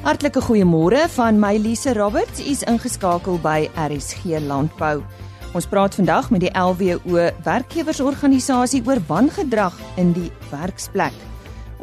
Hartlike 0.00 0.40
goeiemôre 0.40 1.02
van 1.12 1.36
my 1.36 1.58
Lise 1.60 1.92
Roberts. 1.92 2.40
U's 2.40 2.62
ingeskakel 2.64 3.36
by 3.44 3.66
RSG 3.76 4.38
Landbou. 4.46 5.02
Ons 5.52 5.66
praat 5.68 5.92
vandag 5.98 6.30
met 6.32 6.40
die 6.40 6.52
LWO 6.56 7.26
werkgewersorganisasie 7.44 8.80
oor 8.88 8.96
wangedrag 9.10 9.76
in 10.00 10.14
die 10.16 10.30
werksplek. 10.48 11.12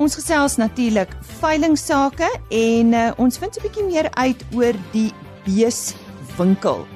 Ons 0.01 0.17
gesels 0.17 0.57
natuurlik 0.57 1.13
veilingssake 1.37 2.31
en 2.49 2.97
uh, 2.97 3.05
ons 3.21 3.37
vind 3.37 3.53
'n 3.53 3.61
bietjie 3.61 3.85
meer 3.85 4.09
uit 4.17 4.41
oor 4.57 4.73
die 4.97 5.13
beeswinkel. 5.45 6.87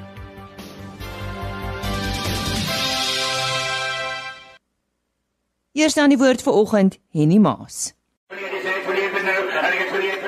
Eers 5.77 5.93
dan 5.93 6.09
die 6.09 6.17
woord 6.17 6.41
vir 6.41 6.53
oggend, 6.53 6.97
Henny 7.13 7.37
Maas. 7.37 7.93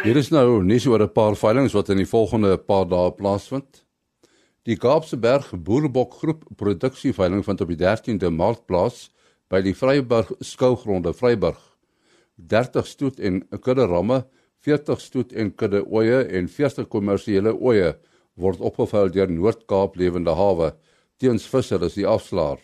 Hier 0.04 0.18
is 0.20 0.34
nou 0.36 0.58
nuus 0.60 0.84
oor 0.92 1.00
'n 1.00 1.14
paar 1.16 1.36
veilinge 1.40 1.72
wat 1.72 1.90
in 1.90 1.98
die 1.98 2.10
volgende 2.10 2.58
paar 2.58 2.84
dae 2.84 3.12
plaasvind. 3.16 3.86
Die 4.68 4.76
Kaapse 4.76 5.16
Berg 5.16 5.54
Boerebok 5.56 6.14
Groep 6.20 6.44
produksieveiling 6.58 7.46
vind 7.46 7.62
op 7.62 7.70
die 7.70 7.78
13de 7.78 8.30
Maart 8.30 8.66
plaas 8.68 9.12
by 9.48 9.62
die 9.62 9.74
Vryburg 9.74 10.34
skougronde 10.42 11.14
Vryburg. 11.14 11.78
30 12.36 12.86
stoet 12.88 13.20
en 13.20 13.46
'n 13.50 13.60
kudde 13.60 13.86
ramme, 13.86 14.26
40 14.60 15.00
stoet 15.00 15.32
en 15.32 15.56
kudde 15.56 15.86
oeye 15.88 16.28
en 16.28 16.50
40 16.50 16.88
kommersiële 16.90 17.56
oeye 17.62 17.96
word 18.36 18.60
opgeveil 18.60 19.10
deur 19.10 19.32
Noord-Kaap 19.32 19.96
Lewende 19.96 20.36
Hawe. 20.36 20.76
Teens 21.18 21.48
visser 21.48 21.82
is 21.82 21.94
die 21.94 22.08
afslaer. 22.08 22.60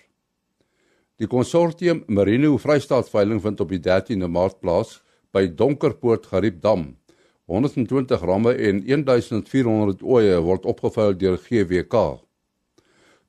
Die 1.16 1.28
konsortium 1.28 2.04
Merino 2.08 2.58
Vrystaat 2.58 3.10
veiling 3.10 3.42
vind 3.42 3.62
op 3.62 3.70
die 3.70 3.80
13de 3.80 4.28
Maart 4.28 4.60
plaas 4.60 5.02
by 5.32 5.48
Donkerpoort 5.48 6.26
Gariepdam. 6.26 7.00
120 7.50 8.22
ramme 8.22 8.54
en 8.54 8.84
1400 8.86 10.04
oeye 10.06 10.38
word 10.46 10.66
opgevuil 10.70 11.16
deur 11.18 11.38
GWK. 11.42 12.20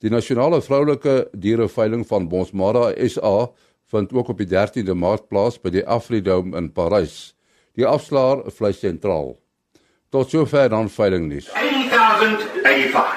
Die 0.00 0.12
nasionale 0.12 0.60
vroulike 0.64 1.26
diereveiling 1.32 2.06
van 2.08 2.28
Bonsmara 2.28 2.90
SA 3.08 3.50
vind 3.90 4.12
ook 4.12 4.28
op 4.32 4.38
die 4.40 4.48
13de 4.48 4.94
Maart 4.94 5.28
plaas 5.28 5.58
by 5.60 5.72
die 5.74 5.84
Afridome 5.84 6.56
in 6.56 6.70
Parys. 6.72 7.34
Die 7.76 7.86
afslaer 7.86 8.44
vlei 8.52 8.72
sentraal. 8.76 9.34
Tot 10.10 10.30
sover 10.30 10.68
dan 10.72 10.88
veiling 10.90 11.28
nuus. 11.30 11.50
8085. 11.54 13.16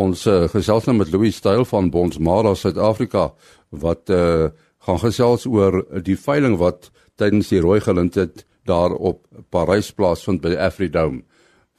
Ons 0.00 0.22
uh, 0.30 0.44
gesels 0.52 0.86
nou 0.86 0.96
met 1.00 1.10
Louis 1.10 1.34
Styl 1.34 1.64
van 1.66 1.90
Bonsmara 1.90 2.54
Suid-Afrika 2.54 3.32
wat 3.70 4.10
uh, 4.14 4.50
gaan 4.86 5.00
gesels 5.02 5.46
oor 5.50 5.82
die 6.06 6.16
veiling 6.18 6.56
wat 6.60 6.92
tydens 7.18 7.50
die 7.50 7.60
rooi 7.62 7.80
gelintheid 7.82 8.44
daar 8.64 8.94
op 8.94 9.22
Parys 9.50 9.92
plaasvind 9.92 10.42
by 10.42 10.54
die 10.54 10.60
Afridome. 10.60 11.22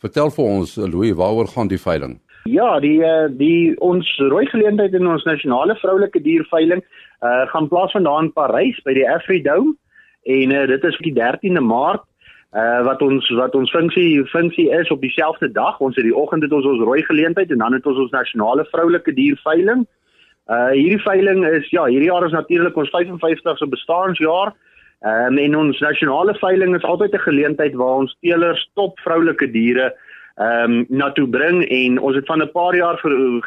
Vertel 0.02 0.32
vir 0.34 0.46
ons 0.46 0.76
Louis, 0.76 1.14
waaroor 1.14 1.48
gaan 1.48 1.70
die 1.70 1.82
veiling? 1.82 2.20
Ja, 2.50 2.80
die 2.82 2.98
uh, 3.06 3.30
die 3.38 3.76
ons 3.86 4.08
rooi 4.18 4.48
geleentheid 4.50 4.96
in 4.98 5.08
ons 5.08 5.26
nasionale 5.30 5.76
vroulike 5.78 6.22
dierveiling 6.26 6.82
uh, 7.22 7.46
gaan 7.52 7.68
plaasvind 7.70 8.10
daar 8.10 8.24
in 8.24 8.32
Parys 8.34 8.80
by 8.86 8.96
die 8.98 9.06
Afridome 9.06 9.76
en 10.26 10.54
uh, 10.56 10.66
dit 10.68 10.88
is 10.90 10.98
op 10.98 11.06
die 11.06 11.14
13de 11.20 11.62
Maart 11.62 12.02
uh, 12.56 12.82
wat 12.88 13.02
ons 13.06 13.30
wat 13.38 13.56
ons 13.56 13.72
funksie 13.72 14.26
funksie 14.34 14.70
is 14.74 14.90
op 14.90 15.02
dieselfde 15.06 15.52
dag. 15.52 15.80
Ons 15.80 15.96
het 15.96 16.08
die 16.08 16.16
oggend 16.18 16.44
het 16.44 16.54
ons 16.54 16.66
ons 16.66 16.82
rooi 16.82 17.04
geleentheid 17.06 17.52
en 17.52 17.62
dan 17.62 17.78
het 17.78 17.86
ons 17.86 18.02
ons 18.08 18.16
nasionale 18.16 18.66
vroulike 18.74 19.14
dierveiling. 19.14 19.86
Uh 20.50 20.72
hierdie 20.74 21.02
veiling 21.06 21.46
is 21.46 21.70
ja, 21.70 21.86
hierdie 21.86 22.10
jaar 22.10 22.26
is 22.26 22.34
natuurlik 22.36 22.76
ons 22.76 22.90
55ste 22.90 23.70
bestaanjaar. 23.70 24.56
Ehm 25.02 25.34
um, 25.34 25.38
en 25.38 25.56
ons 25.58 25.80
nasionale 25.82 26.34
veiling 26.38 26.76
is 26.76 26.84
altyd 26.84 27.14
'n 27.14 27.28
geleentheid 27.28 27.74
waar 27.74 27.96
ons 28.04 28.18
teelers 28.22 28.70
top 28.74 29.00
vroulike 29.00 29.52
diere 29.52 29.94
ehm 30.38 30.72
um, 30.72 30.86
na 30.90 31.12
toe 31.12 31.28
bring 31.28 31.64
en 31.66 32.00
ons 32.00 32.16
het 32.16 32.26
van 32.26 32.42
'n 32.42 32.52
paar 32.52 32.76
jaar 32.76 32.98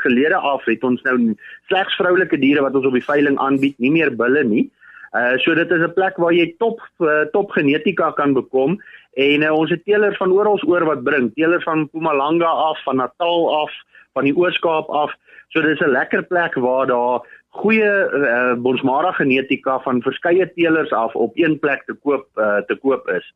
gelede 0.03 0.34
af 0.34 0.65
het 0.65 0.82
ons 0.82 1.03
nou 1.03 1.37
slegs 1.69 1.94
vroulike 1.94 2.38
diere 2.38 2.60
wat 2.60 2.75
ons 2.75 2.87
op 2.87 2.92
die 2.92 3.10
veiling 3.10 3.38
aanbied, 3.38 3.78
nie 3.78 3.91
meer 3.91 4.16
bulle 4.16 4.44
nie. 4.44 4.70
Uh 5.12 5.38
so 5.38 5.54
dit 5.54 5.70
is 5.70 5.82
'n 5.87 5.94
plek 5.94 6.16
waar 6.16 6.32
jy 6.32 6.54
top 6.59 6.81
uh, 6.98 7.25
top 7.32 7.50
genetika 7.50 8.10
kan 8.10 8.32
bekom 8.32 8.81
en 9.15 9.42
uh, 9.42 9.53
ons 9.53 9.71
het 9.71 9.84
teelers 9.84 10.16
van 10.16 10.32
oral 10.32 10.59
oor 10.66 10.84
wat 10.84 11.04
bring, 11.04 11.34
teelers 11.34 11.65
van 11.65 11.78
Mpumalanga 11.81 12.50
af, 12.50 12.82
van 12.82 12.97
Natal 12.97 13.62
af, 13.62 13.71
van 14.12 14.25
die 14.25 14.36
Oos-Kaap 14.36 14.88
af. 14.88 15.15
So 15.48 15.62
dis 15.62 15.81
'n 15.81 15.91
lekker 15.91 16.22
plek 16.22 16.54
waar 16.54 16.86
daar 16.86 17.21
goeie 17.54 17.91
uh, 18.19 18.54
bonsmara 18.62 19.12
genetika 19.15 19.78
van 19.87 20.03
verskeie 20.03 20.47
teelers 20.54 20.92
af 20.92 21.15
op 21.15 21.37
een 21.38 21.59
plek 21.59 21.84
te 21.87 21.94
koop 21.94 22.26
uh, 22.34 22.59
te 22.66 22.76
koop 22.82 23.09
is. 23.09 23.26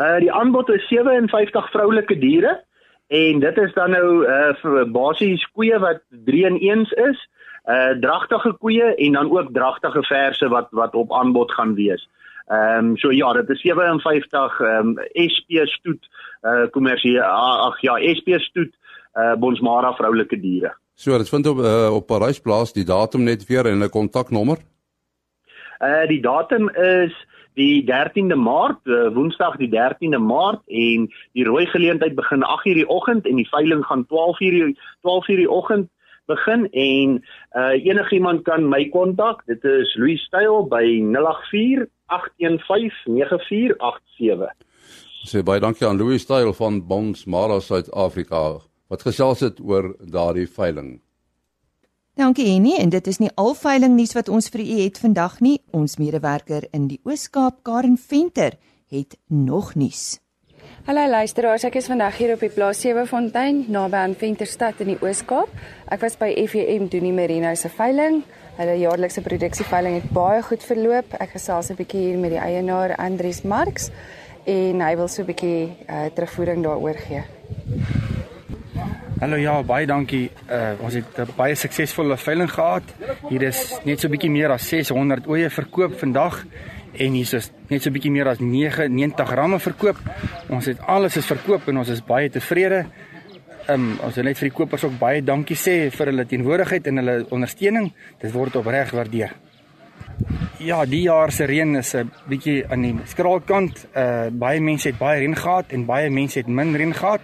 Uh 0.00 0.16
die 0.20 0.32
aanbod 0.32 0.68
is 0.72 0.88
57 0.88 1.70
vroulike 1.72 2.18
diere 2.20 2.56
en 3.08 3.40
dit 3.40 3.58
is 3.58 3.72
dan 3.76 3.90
nou 3.90 4.24
uh 4.26 4.84
basies 4.92 5.44
koeie 5.52 5.78
wat 5.78 6.02
3 6.28 6.44
in 6.50 6.58
1 6.60 6.86
is, 7.08 7.22
uh 7.68 7.92
dragtige 8.00 8.52
koeie 8.60 8.94
en 8.94 9.12
dan 9.12 9.30
ook 9.30 9.52
dragtige 9.52 10.02
verse 10.02 10.48
wat 10.48 10.68
wat 10.70 10.94
op 10.94 11.12
aanbod 11.12 11.52
gaan 11.52 11.74
wees. 11.74 12.08
Ehm 12.46 12.90
um, 12.92 12.96
so 12.96 13.12
ja, 13.12 13.32
dit 13.32 13.48
is 13.48 13.60
57 13.60 14.60
ehm 14.60 14.88
um, 14.88 14.98
SP 15.34 15.60
stoet 15.76 16.08
uh 16.42 16.66
kommersie 16.70 17.22
ag 17.22 17.80
ja, 17.80 17.96
SP 18.18 18.38
stoet 18.38 18.74
uh 19.14 19.34
bonsmara 19.34 19.92
vroulike 19.94 20.40
diere. 20.40 20.76
So, 20.96 21.18
dit 21.18 21.28
vind 21.28 21.46
op 21.46 21.58
uh, 21.58 21.94
op 21.94 22.06
Parys 22.06 22.38
plaas, 22.40 22.72
die 22.72 22.84
datum 22.84 23.22
net 23.22 23.46
weer 23.46 23.66
en 23.66 23.84
'n 23.84 23.90
kontaknommer. 23.90 24.58
Uh 25.78 26.06
die 26.08 26.20
datum 26.20 26.70
is 26.70 27.12
die 27.54 27.84
13de 27.84 28.36
Maart, 28.36 28.80
uh, 28.84 29.12
Woensdag 29.14 29.56
die 29.56 29.68
13de 29.68 30.18
Maart 30.18 30.62
en 30.66 31.12
die 31.32 31.44
rooi 31.44 31.66
geleentheid 31.66 32.14
begin 32.14 32.42
8:00 32.42 32.74
die 32.80 32.88
oggend 32.88 33.26
en 33.26 33.36
die 33.36 33.48
veiling 33.48 33.84
gaan 33.84 34.06
12:00 34.06 34.72
12:00 35.02 35.36
die 35.36 35.50
oggend 35.50 35.88
begin 36.26 36.68
en 36.72 37.24
uh 37.56 37.86
enigiemand 37.86 38.42
kan 38.42 38.68
my 38.68 38.88
kontak. 38.88 39.42
Dit 39.46 39.64
is 39.64 39.94
Louis 39.94 40.22
Styl 40.22 40.66
by 40.68 41.02
084 41.02 41.86
815 42.06 42.92
9487. 43.04 44.52
Sê 45.26 45.42
baie 45.42 45.60
dankie 45.60 45.86
aan 45.86 45.96
Louis 45.98 46.22
Styl 46.22 46.52
van 46.52 46.86
Bonds 46.86 47.24
Mara 47.24 47.60
Suid-Afrika 47.60 48.60
wat 48.88 49.02
gesels 49.02 49.40
het 49.40 49.60
oor 49.60 49.94
daardie 50.00 50.48
veiling. 50.48 51.00
Dankie 52.16 52.46
Henny 52.48 52.78
en 52.80 52.88
dit 52.88 53.06
is 53.06 53.18
nie 53.20 53.30
al 53.36 53.52
veiling 53.54 53.92
nuus 53.92 54.14
wat 54.16 54.30
ons 54.32 54.48
vir 54.48 54.62
u 54.64 54.76
het 54.80 54.98
vandag 54.98 55.40
nie. 55.44 55.58
Ons 55.76 55.98
medewerker 56.00 56.64
in 56.72 56.86
die 56.88 57.00
Oos-Kaap, 57.04 57.60
Karen 57.62 57.98
Venter, 58.00 58.56
het 58.88 59.18
nog 59.28 59.74
nuus. 59.74 60.16
Hallo 60.86 61.02
luisteraars, 61.10 61.66
ek 61.68 61.76
is 61.80 61.90
vandag 61.90 62.16
hier 62.16 62.32
op 62.36 62.40
die 62.40 62.50
plaas 62.54 62.80
Sewefontein 62.80 63.64
naby 63.74 64.00
aan 64.00 64.16
Venterstad 64.16 64.80
in 64.80 64.94
die 64.94 64.98
Oos-Kaap. 65.02 65.52
Ek 65.92 66.00
was 66.00 66.16
by 66.16 66.30
FEM 66.48 66.88
doen 66.88 67.08
die 67.10 67.12
Merino 67.12 67.52
se 67.58 67.68
veiling. 67.68 68.22
Hulle 68.56 68.78
jaarlikse 68.80 69.20
produksieveiling 69.20 70.00
het 70.00 70.10
baie 70.16 70.40
goed 70.46 70.64
verloop. 70.64 71.18
Ek 71.20 71.36
gesels 71.36 71.68
'n 71.70 71.76
bietjie 71.76 72.00
hier 72.00 72.18
met 72.18 72.30
die 72.30 72.40
eienaar 72.40 72.96
Andries 72.96 73.42
Marx 73.42 73.90
en 74.46 74.80
hy 74.80 74.96
wil 74.96 75.08
so 75.08 75.22
'n 75.22 75.26
bietjie 75.26 75.76
uh, 75.90 76.06
terugvoering 76.14 76.62
daaroor 76.64 76.96
gee. 76.96 78.15
Hallo 79.16 79.38
ja, 79.40 79.54
baie 79.64 79.86
dankie. 79.88 80.26
Uh 80.52 80.74
ons 80.84 80.92
het 80.92 81.18
'n 81.18 81.32
baie 81.36 81.54
suksesvolle 81.54 82.18
veiling 82.20 82.50
gehad. 82.52 82.82
Hier 83.30 83.42
is 83.42 83.80
net 83.84 84.00
so 84.00 84.08
bietjie 84.08 84.30
meer 84.30 84.50
as 84.50 84.68
600 84.68 85.26
oeye 85.26 85.48
verkoop 85.50 85.94
vandag 85.98 86.44
en 86.92 87.12
hier 87.12 87.34
is 87.34 87.50
net 87.70 87.82
so 87.82 87.90
bietjie 87.90 88.10
meer 88.10 88.28
as 88.28 88.40
99 88.40 89.30
ramme 89.34 89.58
verkoop. 89.58 89.96
Ons 90.50 90.66
het 90.66 90.80
alles 90.80 91.16
is 91.16 91.24
verkoop 91.24 91.68
en 91.68 91.78
ons 91.78 91.88
is 91.88 92.04
baie 92.04 92.28
tevrede. 92.28 92.86
Um 93.68 93.98
ons 94.02 94.14
wil 94.14 94.24
net 94.24 94.38
vir 94.38 94.48
die 94.50 94.56
kopers 94.56 94.84
ook 94.84 94.98
baie 94.98 95.22
dankie 95.22 95.56
sê 95.56 95.90
vir 95.90 96.06
hulle 96.06 96.26
teenwoordigheid 96.26 96.86
en 96.86 96.96
hulle 96.96 97.26
ondersteuning. 97.30 97.92
Dit 98.20 98.32
word 98.32 98.56
opreg 98.56 98.90
waardeer. 98.90 99.32
Ja, 100.58 100.84
die 100.84 101.02
jaar 101.02 101.32
se 101.32 101.44
reën 101.46 101.76
is 101.76 101.94
'n 101.94 102.10
bietjie 102.28 102.68
aan 102.68 102.82
die 102.82 103.00
skraalkant. 103.06 103.86
Uh 103.96 104.28
baie 104.30 104.60
mense 104.60 104.88
het 104.88 104.98
baie 104.98 105.20
reën 105.20 105.36
gehad 105.36 105.72
en 105.72 105.86
baie 105.86 106.10
mense 106.10 106.38
het 106.38 106.48
min 106.48 106.76
reën 106.76 106.94
gehad 106.94 107.20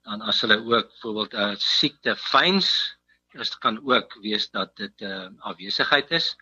dan 0.05 0.21
as 0.21 0.41
hulle 0.45 0.59
ook 0.61 0.91
byvoorbeeld 0.93 1.33
'n 1.33 1.37
uh, 1.51 1.55
siekte 1.57 2.15
fyns 2.15 2.69
is 3.33 3.57
kan 3.57 3.79
ook 3.83 4.13
wees 4.21 4.49
dat 4.51 4.75
dit 4.75 5.01
'n 5.01 5.05
uh, 5.05 5.29
afwesigheid 5.51 6.11
is 6.11 6.35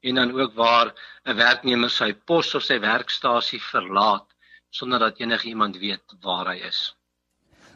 en 0.00 0.14
dan 0.14 0.32
ook 0.40 0.54
waar 0.54 0.94
'n 1.24 1.36
werknemer 1.36 1.90
sy 1.90 2.12
pos 2.12 2.54
of 2.54 2.62
sy 2.62 2.78
werkstasie 2.80 3.62
verlaat 3.62 4.26
sonder 4.70 4.98
dat 4.98 5.18
enigiemand 5.18 5.76
weet 5.76 6.02
waar 6.20 6.46
hy 6.46 6.58
is. 6.68 6.96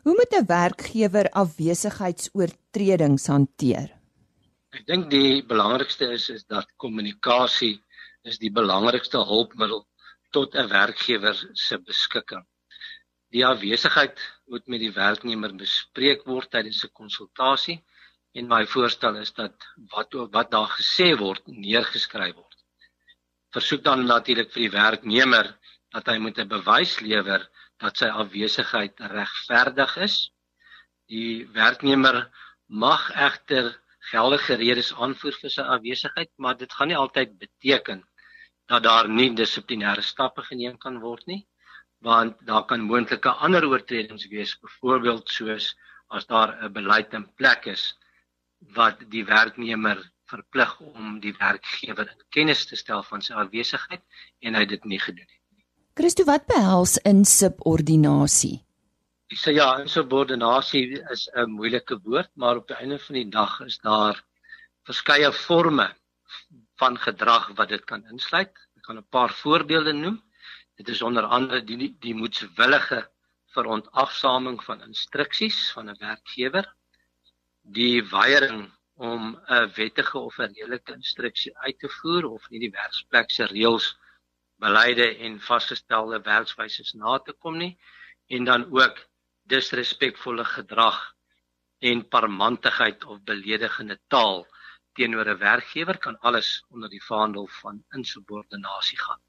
Hoe 0.03 0.15
moet 0.15 0.33
'n 0.33 0.47
werkgewer 0.47 1.31
afwesigheidsoortredings 1.31 3.27
hanteer? 3.27 3.91
Ek 4.71 4.87
dink 4.87 5.11
die 5.11 5.45
belangrikste 5.47 6.13
is 6.13 6.29
is 6.29 6.45
dat 6.45 6.73
kommunikasie 6.77 7.83
is 8.25 8.41
die 8.41 8.53
belangrikste 8.57 9.21
hulpmiddel 9.29 9.83
tot 10.37 10.55
'n 10.61 10.69
werkgewer 10.69 11.37
se 11.65 11.79
beskikking. 11.79 12.45
Die 13.35 13.45
afwesigheid 13.47 14.21
moet 14.53 14.67
met 14.73 14.81
die 14.81 14.95
werknemer 14.95 15.53
bespreek 15.63 16.25
word 16.31 16.51
tydens 16.51 16.85
'n 16.85 16.93
konsultasie 17.01 17.79
en 18.35 18.49
my 18.49 18.63
voorstel 18.75 19.17
is 19.25 19.33
dat 19.33 19.67
wat 19.93 20.17
wat 20.37 20.51
daar 20.51 20.73
gesê 20.79 21.09
word 21.19 21.43
neergeskryf 21.47 22.35
word. 22.35 22.57
Versoek 23.55 23.85
dan 23.85 24.07
natuurlik 24.07 24.51
vir 24.55 24.63
die 24.67 24.77
werknemer 24.77 25.53
dat 25.93 26.09
hy 26.09 26.17
moet 26.19 26.39
'n 26.39 26.49
bewys 26.49 27.01
lewer 27.01 27.49
dat 27.79 27.99
sy 27.99 28.09
afwesigheid 28.09 29.01
regverdig 29.01 29.97
is. 30.09 30.17
Die 31.13 31.47
werknemer 31.53 32.31
mag 32.69 33.11
egter 33.29 33.75
geldige 34.11 34.55
redes 34.55 34.95
aanvoer 34.95 35.37
vir 35.43 35.51
sy 35.51 35.63
afwesigheid, 35.77 36.31
maar 36.37 36.57
dit 36.57 36.73
gaan 36.73 36.89
nie 36.89 36.97
altyd 36.97 37.39
beteken 37.39 38.05
dat 38.67 38.83
daar 38.83 39.09
nie 39.09 39.31
dissiplinêre 39.35 40.03
stappe 40.03 40.43
geneem 40.43 40.79
kan 40.79 41.01
word 41.01 41.27
nie 41.27 41.43
want 42.05 42.37
daar 42.47 42.65
kan 42.69 42.85
moontlike 42.85 43.31
ander 43.47 43.65
oortredings 43.69 44.27
wees 44.29 44.57
byvoorbeeld 44.61 45.31
soos 45.37 45.75
as 46.17 46.27
daar 46.27 46.51
'n 46.63 46.73
beleid 46.73 47.15
in 47.15 47.27
plek 47.41 47.67
is 47.67 47.85
wat 48.79 49.01
die 49.15 49.25
werknemer 49.25 49.99
verplig 50.33 50.81
om 50.81 51.21
die 51.21 51.35
werkgewer 51.39 52.09
in 52.11 52.23
kennis 52.37 52.67
te 52.67 52.77
stel 52.77 53.03
van 53.03 53.23
sy 53.23 53.33
afwesigheid 53.33 54.03
en 54.41 54.55
hy 54.55 54.65
dit 54.65 54.85
nie 54.85 55.01
gedoen 55.01 55.29
het 55.29 55.41
nie. 55.53 55.65
Christo 55.95 56.25
wat 56.25 56.47
behels 56.47 56.97
insubordinasie? 57.11 58.57
Ek 59.33 59.41
sê 59.41 59.55
ja, 59.57 59.69
insubordinasie 59.81 61.01
is 61.13 61.29
'n 61.35 61.51
moeilike 61.51 61.99
woord, 62.05 62.31
maar 62.37 62.57
op 62.57 62.69
die 62.69 62.77
einde 62.77 62.99
van 62.99 63.15
die 63.15 63.29
dag 63.29 63.61
is 63.61 63.79
daar 63.79 64.25
verskeie 64.85 65.33
forme 65.33 65.89
van 66.81 66.99
gedrag 66.99 67.49
wat 67.59 67.69
dit 67.69 67.85
kan 67.85 68.05
insluit. 68.11 68.55
Ek 68.77 68.83
kan 68.83 68.99
'n 68.99 69.09
paar 69.11 69.33
voorbeelde 69.33 69.93
noem. 69.93 70.23
Dit 70.77 70.89
is 70.89 71.03
onder 71.03 71.23
andere 71.23 71.65
die 71.65 71.97
die 72.01 72.15
moedswillige 72.15 73.11
verontagsaming 73.55 74.65
van 74.65 74.83
instruksies 74.83 75.71
van 75.73 75.91
'n 75.91 75.99
werkgewer, 75.99 76.75
die 77.63 78.05
weiering 78.09 78.73
om 78.95 79.41
'n 79.49 79.73
wettige 79.77 80.19
of 80.19 80.39
'n 80.39 80.53
redelike 80.55 80.93
instruksie 80.93 81.59
uit 81.59 81.79
te 81.79 81.89
voer 81.89 82.25
of 82.31 82.51
nie 82.51 82.61
die 82.61 82.71
werksplek 82.71 83.31
se 83.31 83.45
reëls, 83.45 83.97
beleide 84.57 85.17
en 85.27 85.41
vasgestelde 85.41 86.21
werkswyse 86.23 86.97
na 86.97 87.19
te 87.19 87.33
kom 87.33 87.57
nie 87.59 87.79
en 88.27 88.45
dan 88.45 88.65
ook 88.73 89.01
disrespekvolle 89.43 90.45
gedrag 90.45 91.15
en 91.79 92.09
parmantigheid 92.09 93.05
of 93.05 93.23
beledigende 93.23 93.99
taal 94.09 94.47
teenoor 94.95 95.29
'n 95.29 95.39
werkgewer 95.39 95.99
kan 95.99 96.19
alles 96.21 96.65
onder 96.69 96.89
die 96.89 97.05
vaandel 97.05 97.47
van 97.47 97.85
insubordinasie 97.91 98.99
gaan. 98.99 99.21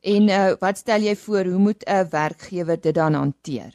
En 0.00 0.28
uh, 0.28 0.52
wat 0.58 0.78
stel 0.78 1.00
jy 1.00 1.16
voor 1.16 1.44
hoe 1.44 1.58
moet 1.58 1.82
'n 1.86 2.08
werkgewer 2.10 2.80
dit 2.80 2.94
dan 2.94 3.14
hanteer? 3.14 3.72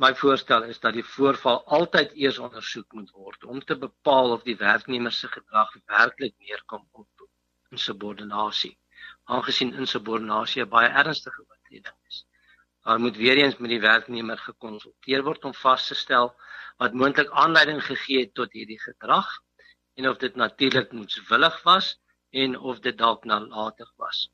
My 0.00 0.14
voorstel 0.14 0.62
is 0.62 0.80
dat 0.80 0.94
die 0.96 1.04
voorval 1.04 1.64
altyd 1.76 2.12
eers 2.12 2.38
ondersoek 2.38 2.92
moet 2.92 3.10
word 3.10 3.44
om 3.44 3.58
te 3.64 3.76
bepaal 3.76 4.30
of 4.32 4.42
die 4.42 4.56
werknemer 4.56 5.12
se 5.12 5.28
gedrag 5.28 5.74
werklik 5.86 6.34
neerkom 6.38 6.88
op 6.92 7.26
insubordinasie. 7.70 8.78
Aangesien 9.24 9.74
insubordinasie 9.74 10.62
'n 10.62 10.68
baie 10.68 10.88
ernstige 10.88 11.44
oortreding 11.48 11.96
is, 12.08 12.26
daar 12.90 13.00
moet 13.00 13.16
weer 13.16 13.36
eens 13.36 13.56
met 13.56 13.70
die 13.70 13.80
werknemer 13.80 14.38
gekonsulteer 14.38 15.22
word 15.22 15.44
om 15.46 15.52
vas 15.54 15.84
te 15.86 15.94
stel 15.94 16.32
wat 16.82 16.94
moontlik 17.02 17.28
aanleiding 17.42 17.78
gegee 17.86 18.24
het 18.24 18.32
tot 18.34 18.56
hierdie 18.58 18.80
gedrag 18.82 19.28
en 19.94 20.08
of 20.10 20.16
dit 20.18 20.38
natuurlik 20.40 20.90
moetswillig 20.98 21.58
was 21.68 21.90
en 22.42 22.56
of 22.58 22.80
dit 22.86 22.96
dalk 22.98 23.28
nalatig 23.30 23.92
was. 23.96 24.24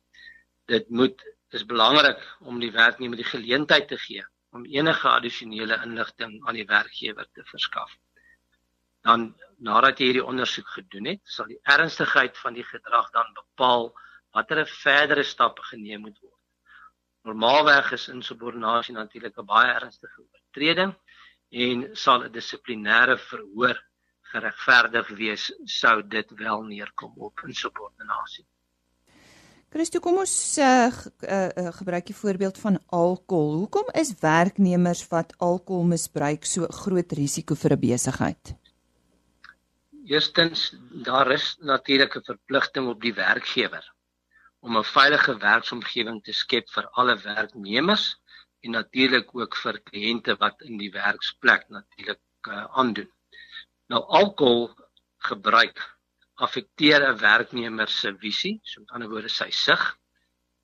Dit 0.72 0.88
moet 0.88 1.24
is 1.58 1.66
belangrik 1.68 2.22
om 2.40 2.62
die 2.62 2.72
werknemer 2.72 3.20
die 3.20 3.28
geleentheid 3.28 3.88
te 3.92 3.98
gee 4.06 4.24
om 4.56 4.64
enige 4.64 5.08
addisionele 5.08 5.76
inligting 5.84 6.38
aan 6.46 6.56
die 6.56 6.68
werkgewer 6.70 7.28
te 7.36 7.44
verskaf. 7.52 7.92
Dan 9.04 9.34
nadat 9.68 10.00
jy 10.00 10.08
hierdie 10.08 10.24
ondersoek 10.24 10.72
gedoen 10.78 11.12
het, 11.12 11.20
sal 11.24 11.52
die 11.52 11.60
ernstigheid 11.76 12.40
van 12.40 12.56
die 12.56 12.64
gedrag 12.64 13.12
dan 13.12 13.36
bepaal 13.36 13.92
watter 14.32 14.64
verdere 14.78 15.28
stappe 15.34 15.68
geneem 15.74 16.08
moet 16.08 16.16
word. 16.24 16.35
Normaalweg 17.26 17.88
is 17.96 18.06
insubordinasie 18.08 18.94
natuurlik 18.94 19.38
'n 19.38 19.46
baie 19.46 19.70
ernstige 19.74 20.20
oortreding 20.22 20.92
en 21.50 21.88
sal 21.92 22.22
'n 22.24 22.32
dissiplinêre 22.32 23.16
verhoor 23.18 23.78
geregverdig 24.32 25.08
wees 25.20 25.44
sou 25.64 26.02
dit 26.02 26.28
wel 26.42 26.62
neerkom 26.62 27.12
op 27.16 27.42
insubordinasie. 27.46 28.46
Christo, 29.70 30.00
kom 30.00 30.18
ons 30.18 30.58
uh, 30.58 30.66
uh, 30.66 31.48
uh, 31.48 31.72
gebruik 31.80 32.06
die 32.06 32.14
voorbeeld 32.14 32.58
van 32.58 32.78
alkohol. 32.86 33.58
Hoekom 33.64 33.90
is 33.92 34.14
werknemers 34.20 35.02
wat 35.08 35.34
alkohol 35.38 35.84
misbruik 35.84 36.44
so 36.44 36.66
groot 36.70 37.12
risiko 37.12 37.54
vir 37.54 37.72
'n 37.72 37.80
besigheid? 37.80 38.54
Eerstens, 40.06 40.76
daar 41.02 41.32
is 41.32 41.56
natuurlik 41.60 42.16
'n 42.16 42.22
verpligting 42.22 42.88
op 42.88 43.00
die 43.00 43.14
werkgewer 43.14 43.95
om 44.60 44.76
'n 44.78 44.84
veilige 44.84 45.34
werksomgewing 45.38 46.22
te 46.24 46.32
skep 46.32 46.70
vir 46.70 46.88
alle 47.00 47.16
werknemers 47.22 48.16
en 48.64 48.70
natuurlik 48.70 49.34
ook 49.34 49.56
vir 49.56 49.80
kliënte 49.90 50.36
wat 50.42 50.62
in 50.62 50.78
die 50.78 50.90
werksplek 50.90 51.68
natuurlik 51.68 52.22
uh, 52.48 52.64
aandoen. 52.80 53.10
Nou 53.92 54.02
alkohol 54.20 54.74
gebruik 55.28 55.78
affekteer 56.34 57.00
'n 57.08 57.18
werknemer 57.18 57.88
se 57.88 58.14
visie, 58.18 58.60
so 58.62 58.80
met 58.80 58.90
ander 58.90 59.08
woorde 59.08 59.28
sy 59.28 59.50
sig. 59.50 59.82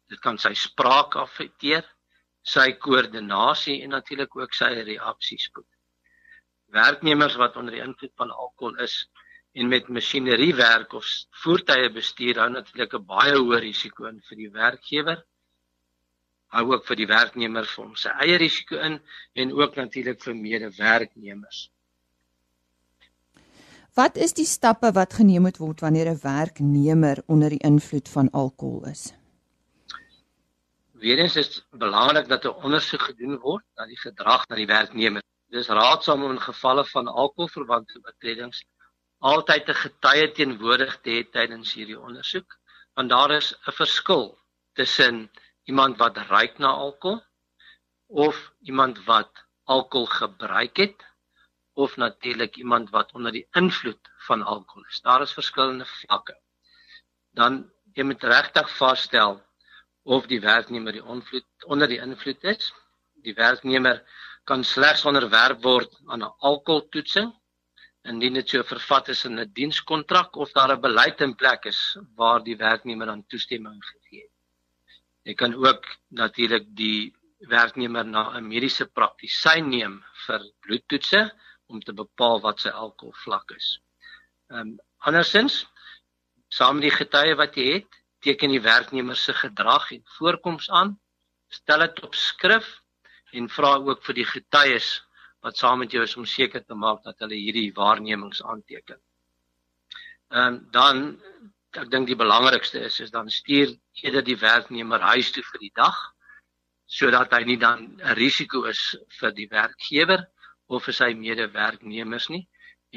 Dit 0.09 0.21
kan 0.21 0.39
sy 0.39 0.55
spraak 0.55 1.17
affekteer, 1.17 1.85
sy 2.43 2.73
koördinasie 2.73 3.83
en 3.83 3.95
natuurlik 3.97 4.37
ook 4.37 4.55
sy 4.55 4.73
reaksiespoed. 4.91 5.69
Werknemers 6.73 7.37
wat 7.37 7.57
onder 7.57 7.73
die 7.73 7.85
invloed 7.85 8.13
van 8.17 8.31
alkohol 8.31 8.77
is 8.85 9.07
en 9.53 9.69
met 9.69 9.89
masjinerie 9.89 10.55
werk 10.55 10.93
of 10.93 11.07
voertuie 11.43 11.91
bestuur 11.93 12.39
hou 12.41 12.51
natuurlik 12.51 12.95
'n 12.95 13.07
baie 13.07 13.37
hoë 13.37 13.61
risiko 13.61 14.07
in 14.07 14.21
vir 14.29 14.37
die 14.37 14.51
werkgewer 14.51 15.25
hou 16.53 16.65
ook 16.73 16.85
vir 16.89 17.01
die 17.01 17.09
werknemer 17.09 17.69
vir 17.69 17.85
hom 17.85 17.95
sy 17.97 18.13
eie 18.25 18.37
risiko 18.41 18.81
in 18.89 18.99
en 19.41 19.55
ook 19.57 19.79
natuurlik 19.81 20.21
vir 20.25 20.37
medewerknemers. 20.37 21.71
Wat 23.97 24.17
is 24.17 24.33
die 24.37 24.49
stappe 24.49 24.93
wat 24.97 25.17
geneem 25.21 25.45
moet 25.49 25.59
word 25.61 25.83
wanneer 25.85 26.09
'n 26.13 26.21
werknemer 26.23 27.23
onder 27.27 27.51
die 27.51 27.65
invloed 27.71 28.09
van 28.09 28.31
alkohol 28.31 28.87
is? 28.89 29.13
Weerens 30.93 31.37
is 31.37 31.65
belangrik 31.71 32.29
dat 32.29 32.45
'n 32.45 32.57
ondersoek 32.65 33.03
gedoen 33.03 33.39
word 33.39 33.65
na 33.77 33.87
die 33.87 34.01
gedrag 34.01 34.45
van 34.49 34.57
die 34.57 34.67
werknemer. 34.67 35.23
Dis 35.51 35.69
raadsaam 35.69 36.23
om 36.23 36.31
in 36.31 36.41
gevalle 36.41 36.85
van 36.85 37.07
alkoholverwante 37.09 38.01
oortredings 38.05 38.65
altyd 39.31 39.69
'n 39.71 39.81
getuie 39.85 40.29
teenwoordig 40.37 40.95
te 41.03 41.11
hê 41.15 41.23
tydens 41.35 41.75
hierdie 41.79 41.99
ondersoek, 42.09 42.59
want 42.97 43.09
daar 43.15 43.31
is 43.41 43.55
'n 43.55 43.77
verskil 43.81 44.25
tussen 44.79 45.31
iemand 45.71 45.99
wat 46.03 46.17
ruik 46.17 46.59
na 46.59 46.71
alkohol 46.87 47.23
of 48.27 48.53
iemand 48.61 49.05
wat 49.05 49.31
alkohol 49.65 50.07
gebruik 50.07 50.77
het 50.77 51.07
of 51.73 51.97
natuurlik 51.97 52.57
iemand 52.57 52.91
wat 52.91 53.13
onder 53.13 53.33
die 53.33 53.47
invloed 53.53 54.11
van 54.27 54.43
alkohol 54.43 54.85
is. 54.89 55.01
Daar 55.01 55.23
is 55.23 55.33
verskillende 55.33 55.87
vlakke. 55.87 56.37
Dan 57.31 57.71
jy 57.95 58.05
moet 58.05 58.23
regtig 58.23 58.77
vasstel 58.77 59.41
of 60.03 60.27
die 60.27 60.41
werknemer 60.41 60.93
die 60.93 61.07
invloed 61.15 61.65
onder 61.65 61.89
die 61.89 62.01
invloed 62.01 62.45
is. 62.45 62.73
Die 63.23 63.35
werknemer 63.35 64.03
kan 64.45 64.65
slegs 64.65 65.05
onderwerp 65.05 65.63
word 65.63 65.95
aan 66.07 66.23
'n 66.23 66.35
alkoholtoetsing 66.39 67.33
indien 68.11 68.35
dit 68.35 68.49
so 68.49 68.63
vervat 68.67 69.09
is 69.15 69.25
in 69.29 69.39
'n 69.39 69.53
dienskontrak 69.59 70.37
of 70.37 70.53
daar 70.53 70.73
'n 70.75 70.81
beleid 70.81 71.21
in 71.21 71.35
plek 71.35 71.65
is 71.65 71.97
waar 72.17 72.43
die 72.43 72.57
werknemer 72.57 73.07
dan 73.07 73.27
toestemming 73.27 73.81
gegee 73.85 74.23
het. 74.23 74.33
Jy 75.23 75.35
kan 75.35 75.55
ook 75.55 75.85
natuurlik 76.09 76.67
die 76.77 77.15
werknemer 77.49 78.05
na 78.05 78.23
'n 78.37 78.49
mediese 78.49 78.87
praktisyn 78.87 79.69
neem 79.69 80.05
vir 80.27 80.41
bloedtoetse 80.61 81.33
om 81.67 81.81
te 81.81 81.93
bepaal 81.93 82.41
wat 82.41 82.61
sy 82.61 82.69
alkoholvlak 82.69 83.51
is. 83.51 83.81
Ehm 84.51 84.61
um, 84.61 84.79
andersins 84.99 85.67
saam 86.49 86.75
met 86.75 86.83
die 86.83 86.97
getuie 86.99 87.35
wat 87.35 87.55
jy 87.57 87.73
het, 87.73 87.91
teken 88.21 88.51
die 88.51 88.63
werknemer 88.63 89.17
se 89.17 89.33
gedrag 89.35 89.91
en 89.93 90.03
voorkoms 90.19 90.71
aan, 90.71 91.01
stel 91.49 91.79
dit 91.79 92.03
op 92.03 92.15
skrif 92.15 92.83
en 93.33 93.49
vra 93.49 93.77
ook 93.77 94.05
vir 94.05 94.15
die 94.15 94.29
getuies 94.29 95.03
wat 95.43 95.59
saam 95.59 95.79
met 95.83 95.93
jou 95.93 96.03
is 96.07 96.17
om 96.17 96.27
seker 96.27 96.65
te 96.65 96.75
maak 96.75 97.03
dat 97.05 97.19
hulle 97.25 97.39
hierdie 97.39 97.73
waarnemings 97.75 98.43
aanteken. 98.43 99.01
Ehm 100.33 100.55
um, 100.55 100.59
dan 100.73 101.03
ek 101.83 101.91
dink 101.91 102.07
die 102.07 102.19
belangrikste 102.21 102.81
is 102.89 103.01
is 103.01 103.11
dan 103.11 103.31
stuur 103.31 103.73
eerder 104.03 104.25
die 104.25 104.39
werknemer 104.41 105.01
huis 105.13 105.31
toe 105.33 105.45
vir 105.51 105.61
die 105.61 105.73
dag 105.75 105.99
sodat 106.99 107.33
hy 107.33 107.43
nie 107.49 107.57
dan 107.57 107.79
'n 107.87 108.17
risiko 108.19 108.65
is 108.69 108.83
vir 109.19 109.33
die 109.33 109.49
werkgewer 109.49 110.27
of 110.69 110.85
vir 110.85 110.97
sy 111.01 111.11
medewerknemers 111.15 112.29
nie 112.35 112.45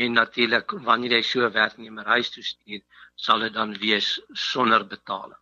en 0.03 0.19
natuurlik 0.19 0.75
wanneer 0.89 1.17
jy 1.17 1.23
so 1.23 1.45
'n 1.45 1.53
werknemer 1.53 2.05
huis 2.15 2.29
toe 2.29 2.43
stuur 2.43 2.81
sal 3.15 3.39
dit 3.39 3.53
dan 3.53 3.73
wees 3.79 4.19
sonder 4.33 4.83
betaling. 4.83 5.39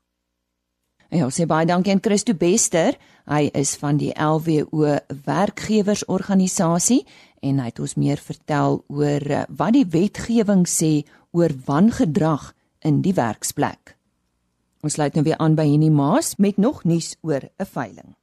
Ja, 1.13 1.27
sê 1.29 1.46
baie 1.46 1.67
dankie 1.70 1.91
aan 1.93 2.00
Christo 2.01 2.34
Bester. 2.34 2.96
Hy 3.29 3.51
is 3.53 3.75
van 3.77 4.00
die 4.01 4.10
LWO 4.17 4.96
werkgewersorganisasie 5.27 7.03
en 7.46 7.60
hy 7.62 7.67
het 7.70 7.82
ons 7.84 7.93
meer 8.01 8.17
vertel 8.17 8.79
oor 8.89 9.22
eh, 9.29 9.43
wat 9.53 9.75
die 9.75 9.86
wetgewing 9.93 10.63
sê 10.65 11.03
oor 11.29 11.53
wangedrag 11.67 12.48
in 12.82 13.03
die 13.05 13.13
werksplek. 13.13 13.93
Ons 14.82 14.98
sluit 14.98 15.13
nou 15.13 15.22
weer 15.27 15.38
aan 15.38 15.53
by 15.53 15.67
Henny 15.70 15.91
Maas 15.93 16.34
met 16.41 16.58
nog 16.58 16.82
nuus 16.84 17.13
oor 17.22 17.46
'n 17.46 17.65
veiling. 17.65 18.17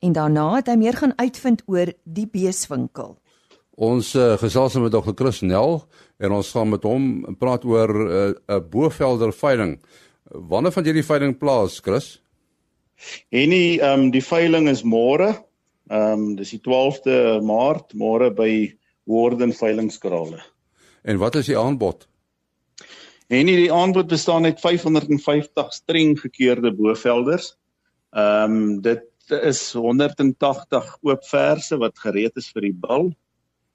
En 0.00 0.12
daarna 0.16 0.54
het 0.56 0.72
hy 0.72 0.76
meer 0.80 0.96
gaan 0.96 1.12
uitvind 1.20 1.62
oor 1.66 1.92
die 2.04 2.26
beeswinkel. 2.26 3.18
Ons 3.76 4.14
uh, 4.14 4.38
gesels 4.38 4.74
met 4.74 4.92
Dr. 4.92 5.12
Chris 5.14 5.42
Nel 5.42 5.84
en 6.16 6.32
ons 6.32 6.50
gaan 6.50 6.68
met 6.68 6.82
hom 6.82 7.36
praat 7.38 7.64
oor 7.64 7.90
eh, 7.90 8.32
'n 8.32 8.36
uh, 8.48 8.60
Bovelder 8.70 9.32
veiling. 9.32 9.78
Wanneer 10.24 10.72
van 10.72 10.86
hierdie 10.88 11.04
veiling 11.04 11.34
plaas, 11.36 11.80
Chris? 11.84 12.14
Henny, 13.34 13.76
ehm 13.76 14.06
um, 14.06 14.10
die 14.14 14.24
veiling 14.24 14.70
is 14.70 14.84
môre. 14.86 15.34
Ehm 15.92 16.12
um, 16.12 16.36
dis 16.38 16.54
die 16.54 16.62
12de 16.64 17.42
Maart, 17.44 17.92
môre 17.92 18.30
by 18.32 18.72
Warden 19.04 19.52
Veilingskrale. 19.52 20.40
En 21.04 21.20
wat 21.20 21.36
is 21.36 21.50
die 21.50 21.58
aanbod? 21.58 22.06
En 23.28 23.50
hierdie 23.50 23.72
aanbod 23.72 24.08
bestaan 24.08 24.48
uit 24.48 24.60
550 24.60 25.74
streng 25.76 26.16
gekeurde 26.20 26.72
bovelders. 26.72 27.52
Ehm 28.16 28.56
um, 28.56 28.80
dit 28.80 29.10
is 29.42 29.60
180 29.72 30.96
oop 31.02 31.28
verse 31.28 31.76
wat 31.80 32.00
gereed 32.00 32.40
is 32.40 32.48
vir 32.52 32.70
die 32.70 32.76
bil. 32.86 33.12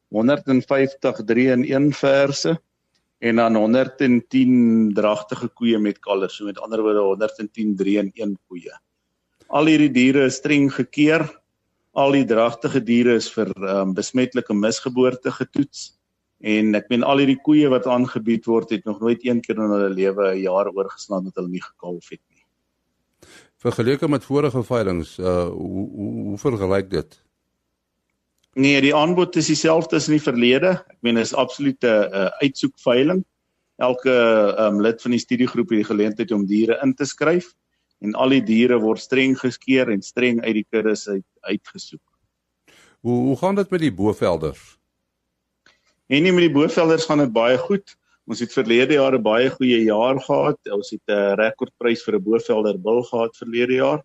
150 0.09 1.21
3 1.29 1.47
in 1.53 1.69
1 1.69 1.93
verse 1.93 2.57
en 3.19 3.35
dan 3.35 3.55
110 3.55 4.93
dragtige 4.95 5.49
koeie 5.51 5.79
met 5.79 5.99
kalvers, 5.99 6.37
so 6.39 6.47
met 6.47 6.59
ander 6.63 6.81
woorde 6.83 7.03
110 7.03 7.75
3 7.75 7.97
in 7.99 8.11
1 8.15 8.37
koeie. 8.47 8.75
Al 9.49 9.67
hierdie 9.67 9.91
diere 9.91 10.27
is 10.29 10.39
streng 10.39 10.69
gekeer. 10.71 11.25
Al 11.97 12.13
die 12.15 12.25
dragtige 12.25 12.81
diere 12.85 13.17
is 13.19 13.27
vir 13.33 13.51
ehm 13.57 13.89
um, 13.89 13.95
besmetlike 13.97 14.53
misgeboorte 14.55 15.33
getoets. 15.35 15.95
En 16.39 16.75
ek 16.77 16.87
meen 16.89 17.03
al 17.03 17.19
hierdie 17.19 17.41
koeie 17.43 17.67
wat 17.71 17.87
aangebied 17.89 18.45
word 18.47 18.69
het 18.71 18.85
nog 18.87 19.01
nooit 19.03 19.25
een 19.25 19.41
keer 19.43 19.57
in 19.57 19.73
hulle 19.73 19.89
lewe 19.89 20.31
'n 20.35 20.43
jaar 20.45 20.69
oorgeslaan 20.71 21.23
dat 21.23 21.35
hulle 21.35 21.49
nie 21.49 21.63
gekalf 21.63 22.09
het 22.09 22.21
nie. 22.29 22.45
Vergeleke 23.59 24.07
met 24.07 24.23
vorige 24.23 24.63
veilinge, 24.63 25.07
uh 25.19 25.49
hoe 25.49 25.89
hoe, 25.89 26.13
hoe 26.29 26.37
vergelyk 26.37 26.89
dit? 26.89 27.19
Nee, 28.59 28.81
die 28.83 28.95
aanbod 28.95 29.37
is 29.39 29.47
dieselfde 29.47 29.95
as 29.95 30.09
in 30.09 30.17
die 30.17 30.23
verlede. 30.23 30.73
Ek 30.91 30.97
meen 31.05 31.17
is 31.21 31.31
absolute 31.31 31.87
'n 31.87 32.15
uh, 32.21 32.31
uitsoekveiling. 32.43 33.21
Elke 33.79 34.15
um, 34.59 34.81
lid 34.83 34.99
van 35.01 35.15
die 35.15 35.21
studiegroep 35.23 35.69
het 35.69 35.79
die 35.79 35.87
geleentheid 35.87 36.31
om 36.35 36.43
diere 36.45 36.75
in 36.83 36.91
te 36.93 37.05
skryf 37.07 37.53
en 38.03 38.15
al 38.19 38.35
die 38.35 38.43
diere 38.43 38.79
word 38.79 38.99
streng 38.99 39.37
geskeer 39.39 39.91
en 39.93 40.01
streng 40.03 40.41
uit 40.43 40.57
die 40.59 40.65
kuddes 40.67 41.07
uit 41.07 41.23
uitgesoek. 41.47 42.03
Hoe 42.99 43.19
hoe 43.29 43.37
gaan 43.39 43.55
dit 43.55 43.71
met 43.71 43.79
die 43.85 43.93
bovelders? 43.95 44.75
En 46.11 46.23
nie 46.23 46.35
met 46.35 46.49
die 46.49 46.57
bovelders 46.57 47.07
gaan 47.07 47.23
dit 47.23 47.31
baie 47.31 47.57
goed. 47.57 47.95
Ons 48.27 48.43
het 48.43 48.53
verlede 48.53 48.99
jaar 48.99 49.15
'n 49.15 49.23
baie 49.23 49.49
goeie 49.49 49.83
jaar 49.87 50.19
gehad. 50.19 50.59
Ons 50.67 50.91
het 50.91 51.07
'n 51.07 51.39
rekordprys 51.39 52.03
vir 52.03 52.19
'n 52.19 52.23
bovelder 52.23 52.77
bil 52.77 53.03
gehad 53.03 53.37
verlede 53.37 53.79
jaar. 53.79 54.03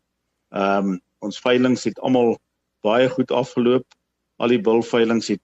Ehm 0.54 0.94
um, 0.94 1.00
ons 1.18 1.40
veilinge 1.40 1.82
het 1.82 1.98
almal 1.98 2.38
baie 2.82 3.08
goed 3.08 3.30
afgeloop. 3.30 3.86
Al 4.36 4.54
die 4.54 4.60
bilveilinge 4.60 5.36
het 5.36 5.42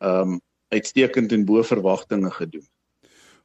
ehm 0.00 0.36
um, 0.36 0.40
uitstekend 0.70 1.32
en 1.32 1.44
bo 1.44 1.62
verwagtinge 1.66 2.30
gedoen. 2.30 2.66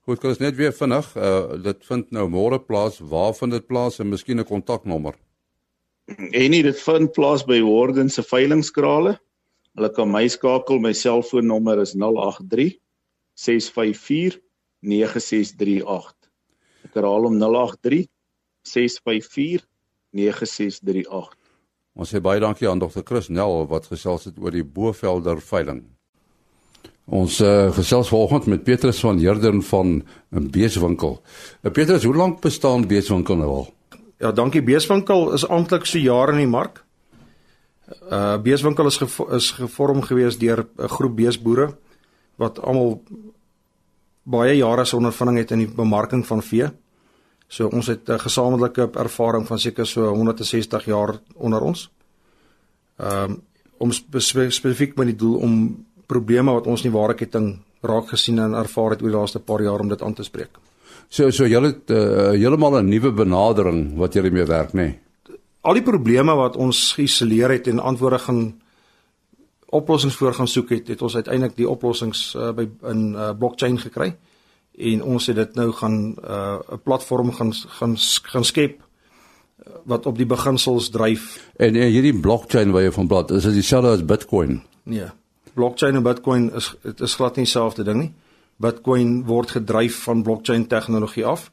Goed, 0.06 0.20
kan 0.22 0.30
ons 0.30 0.42
net 0.42 0.54
weer 0.56 0.74
vinnig, 0.74 1.08
uh 1.18 1.56
dit 1.66 1.86
vind 1.90 2.12
nou 2.14 2.28
môre 2.30 2.60
plaas. 2.62 3.00
Waar 3.02 3.34
vind 3.34 3.56
dit 3.58 3.66
plaas 3.66 4.00
en 4.00 4.10
miskien 4.10 4.40
'n 4.40 4.46
kontaknommer? 4.46 5.16
En 6.32 6.52
nie 6.52 6.62
dit 6.64 6.82
vind 6.82 7.12
plaas 7.12 7.44
by 7.46 7.62
Warden 7.66 8.10
se 8.10 8.22
veilingskrale. 8.22 9.16
Hulle 9.76 9.90
kan 9.90 10.12
my 10.12 10.28
skakel, 10.28 10.80
my 10.80 10.94
selfoonnommer 10.94 11.82
is 11.82 11.96
083 11.96 12.78
654 13.34 14.38
9638. 14.80 16.30
Ek 16.86 16.94
herhaal 16.94 17.26
hom 17.28 17.40
083 17.42 18.06
654 18.62 19.66
9638. 20.14 21.45
Ons 21.96 22.12
sê 22.12 22.20
baie 22.20 22.42
dankie 22.44 22.68
aan 22.68 22.80
Dr. 22.80 23.04
Chris 23.08 23.30
Nel 23.32 23.68
wat 23.72 23.88
gesels 23.88 24.28
het 24.28 24.40
oor 24.40 24.52
die 24.52 24.64
Bovelder 24.64 25.40
veiling. 25.40 25.86
Ons 27.06 27.38
uh, 27.40 27.72
gesels 27.72 28.10
vanoggend 28.10 28.50
met 28.52 28.64
Petrus 28.66 29.00
van 29.00 29.20
Heerden 29.22 29.62
van 29.64 30.04
'n 30.34 30.50
beeswinkel. 30.52 31.22
Uh, 31.64 31.72
Petrus, 31.72 32.04
hoe 32.04 32.16
lank 32.16 32.42
bestaan 32.42 32.88
beeswinkel 32.88 33.36
nou 33.36 33.50
al? 33.50 33.74
Ja, 34.20 34.32
dankie. 34.32 34.64
Beeswinkel 34.64 35.34
is 35.34 35.48
amptelik 35.48 35.86
so 35.86 36.00
jare 36.00 36.32
in 36.32 36.38
die 36.38 36.48
mark. 36.48 36.84
Uh 38.12 38.38
beeswinkel 38.42 38.86
is 38.86 38.98
gevo 38.98 39.28
is 39.36 39.52
gevorm 39.52 40.02
gewees 40.02 40.38
deur 40.38 40.66
'n 40.78 40.88
groep 40.88 41.16
beesboere 41.16 41.78
wat 42.36 42.60
almal 42.60 43.04
baie 44.24 44.58
jare 44.58 44.86
se 44.86 44.96
ondervinding 44.96 45.38
het 45.38 45.52
in 45.52 45.60
die 45.60 45.74
bemarking 45.76 46.26
van 46.26 46.42
vee. 46.42 46.72
So 47.48 47.68
ons 47.68 47.88
het 47.88 48.10
'n 48.10 48.20
gesamentlike 48.20 48.90
ervaring 48.94 49.48
van 49.48 49.60
seker 49.60 49.86
so 49.86 50.14
160 50.14 50.86
jaar 50.86 51.20
onder 51.36 51.62
ons. 51.62 51.90
Ehm 52.98 53.32
um, 53.32 53.42
om 53.78 53.92
spesifiek 53.92 54.96
met 54.96 55.08
die 55.08 55.16
doel 55.16 55.38
om 55.38 55.86
probleme 56.06 56.52
wat 56.52 56.68
ons 56.68 56.84
in 56.84 56.92
die 56.92 57.00
ware 57.00 57.14
ketting 57.14 57.60
raak 57.82 58.08
gesien 58.10 58.40
en 58.40 58.54
ervaar 58.54 58.90
het 58.90 59.02
oor 59.02 59.10
die 59.10 59.18
laaste 59.18 59.40
paar 59.40 59.62
jaar 59.62 59.80
om 59.80 59.90
dit 59.90 60.02
aan 60.02 60.14
te 60.14 60.24
spreek. 60.24 60.50
So 61.10 61.30
so 61.32 61.46
julle 61.46 61.68
het 61.68 61.90
uh, 61.90 62.30
heeltemal 62.32 62.82
'n 62.82 62.90
nuwe 62.90 63.12
benadering 63.12 63.98
wat 63.98 64.14
julle 64.14 64.32
mee 64.32 64.46
werk, 64.46 64.74
nê? 64.74 64.82
Nee? 64.82 65.00
al 65.66 65.80
die 65.80 65.86
probleme 65.86 66.36
wat 66.38 66.58
ons 66.62 66.92
geïsoleer 66.98 67.58
het 67.58 67.68
en 67.72 67.82
antwoorde 67.82 68.22
gaan 68.28 68.44
oplossings 69.76 70.16
voor 70.16 70.34
gaan 70.34 70.48
soek 70.48 70.70
het, 70.76 70.88
het 70.94 71.02
ons 71.02 71.16
uiteindelik 71.16 71.56
die 71.58 71.70
oplossings 71.70 72.28
uh, 72.38 72.52
by 72.56 72.68
in 72.92 73.08
uh, 73.16 73.32
blockchain 73.38 73.80
gekry 73.82 74.14
en 74.78 75.04
ons 75.04 75.28
het 75.28 75.36
dit 75.36 75.56
nou 75.56 75.72
gaan 75.72 75.96
'n 75.96 76.18
uh, 76.28 76.78
platform 76.84 77.32
gaan 77.32 77.54
gaan 77.54 77.98
gaan 78.24 78.44
skep 78.44 78.82
wat 79.86 80.06
op 80.06 80.18
die 80.18 80.26
beginsels 80.26 80.90
dryf. 80.90 81.52
En, 81.56 81.76
en 81.76 81.90
hierdie 81.90 82.20
blockchain 82.20 82.72
wat 82.72 82.86
jy 82.86 82.92
van 82.92 83.08
praat, 83.08 83.32
is 83.32 83.44
dit 83.44 83.54
dieselfde 83.54 83.90
as 83.90 84.06
Bitcoin? 84.06 84.62
Nee. 84.84 85.10
Blockchain 85.54 85.96
en 85.96 86.04
Bitcoin 86.04 86.50
is 86.54 86.74
dit 86.84 87.02
is 87.02 87.16
glad 87.16 87.36
nie 87.36 87.46
dieselfde 87.46 87.84
ding 87.84 88.00
nie. 88.00 88.14
Bitcoin 88.62 89.24
word 89.28 89.52
gedryf 89.52 90.04
van 90.04 90.24
blockchain 90.24 90.68
tegnologie 90.68 91.26
af. 91.26 91.52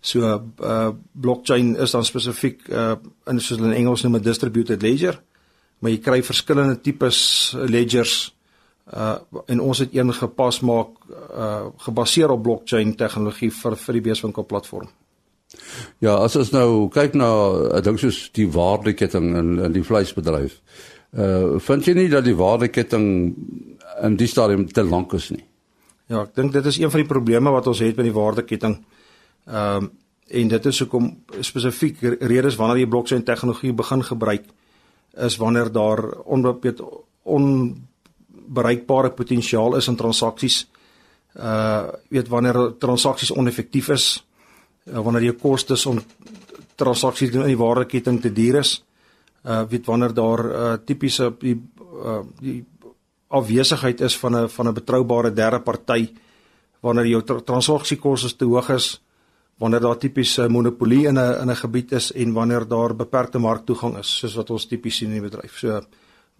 So 0.00 0.42
uh 0.58 0.90
blockchain 1.12 1.76
is 1.76 1.90
dan 1.90 2.04
spesifiek 2.04 2.68
uh 2.68 2.96
in 3.26 3.40
soos 3.40 3.58
hulle 3.58 3.72
in 3.74 3.84
Engels 3.84 4.02
noem 4.02 4.16
'n 4.16 4.22
distributed 4.22 4.82
ledger, 4.82 5.20
maar 5.78 5.90
jy 5.90 5.98
kry 5.98 6.22
verskillende 6.22 6.80
tipes 6.80 7.54
ledgers 7.54 8.34
uh 8.94 9.16
en 9.46 9.60
ons 9.60 9.78
het 9.78 9.94
een 9.94 10.12
gepas 10.14 10.60
maak 10.60 10.88
uh 11.10 11.66
gebaseer 11.76 12.30
op 12.30 12.42
blockchain 12.42 12.96
tegnologie 12.96 13.50
vir 13.50 13.76
vir 13.76 13.92
die 13.92 14.02
beeswinkel 14.08 14.44
platform. 14.44 14.88
Ja, 15.98 16.14
as 16.14 16.36
ons 16.36 16.50
nou 16.50 16.88
kyk 16.88 17.14
na 17.14 17.30
'n 17.78 17.82
ding 17.82 17.98
soos 17.98 18.30
die 18.32 18.48
waardeketting 18.50 19.36
in 19.36 19.58
in 19.58 19.72
die 19.72 19.84
vleisbedryf. 19.84 20.60
Uh 21.12 21.58
vind 21.58 21.84
jy 21.84 21.94
nie 21.94 22.08
dat 22.08 22.24
die 22.24 22.36
waardeketting 22.36 23.34
in 24.02 24.16
die 24.16 24.26
stadium 24.26 24.66
te 24.66 24.82
lank 24.82 25.12
is 25.12 25.30
nie? 25.30 25.44
Ja, 26.06 26.22
ek 26.22 26.34
dink 26.34 26.52
dit 26.52 26.66
is 26.66 26.78
een 26.78 26.90
van 26.90 27.00
die 27.00 27.08
probleme 27.08 27.50
wat 27.50 27.66
ons 27.66 27.78
het 27.78 27.96
met 27.96 28.04
die 28.04 28.14
waardeketting. 28.14 28.84
Ehm 29.46 29.84
um, 29.84 29.90
en 30.30 30.48
dit 30.48 30.66
is 30.66 30.78
hoekom 30.78 31.06
spesifiek 31.40 31.96
redes 32.20 32.56
wanneer 32.56 32.78
jy 32.78 32.88
blockchain 32.88 33.24
tegnologie 33.26 33.72
begin 33.74 34.02
gebruik 34.02 34.44
is 35.26 35.36
wanneer 35.36 35.72
daar 35.72 36.22
onbeperk 36.22 36.78
onbereikbare 38.50 39.10
potensiaal 39.14 39.76
is 39.76 39.88
in 39.88 39.96
transaksies. 39.96 40.66
Uh 41.38 41.88
weet 42.10 42.28
wanneer 42.28 42.74
transaksies 42.78 43.30
oneffektief 43.30 43.88
is, 43.94 44.24
uh, 44.90 44.98
wanneer 44.98 45.30
jou 45.30 45.36
kostes 45.38 45.86
om 45.86 46.00
transaksies 46.74 47.30
doen 47.30 47.46
in 47.46 47.54
die 47.54 47.60
waardeketting 47.60 48.20
te 48.20 48.32
duur 48.32 48.58
is. 48.64 48.80
Uh 49.46 49.62
weet 49.70 49.86
wanneer 49.86 50.14
daar 50.14 50.44
uh 50.44 50.74
tipiese 50.84 51.30
die 51.38 51.54
uh 52.04 52.20
die 52.40 52.64
afwesigheid 53.30 54.00
is 54.00 54.18
van 54.18 54.36
'n 54.36 54.48
van 54.48 54.68
'n 54.68 54.74
betroubare 54.74 55.32
derde 55.32 55.60
party 55.60 56.10
wanneer 56.80 57.06
jou 57.06 57.22
tra 57.22 57.40
transaksiekoste 57.40 58.36
te 58.36 58.44
hoog 58.44 58.68
is 58.70 59.00
wanneer 59.60 59.80
daar 59.80 59.98
tipiese 59.98 60.48
monopolie 60.48 61.06
in 61.06 61.18
'n 61.18 61.40
in 61.42 61.50
'n 61.50 61.56
gebied 61.56 61.92
is 61.92 62.12
en 62.12 62.32
wanneer 62.32 62.66
daar 62.68 62.96
beperkte 62.96 63.38
marktoegang 63.38 63.98
is 63.98 64.18
soos 64.18 64.34
wat 64.34 64.50
ons 64.50 64.66
tipies 64.66 64.96
sien 64.96 65.12
in 65.12 65.20
die 65.20 65.30
bedryf. 65.30 65.58
So 65.58 65.80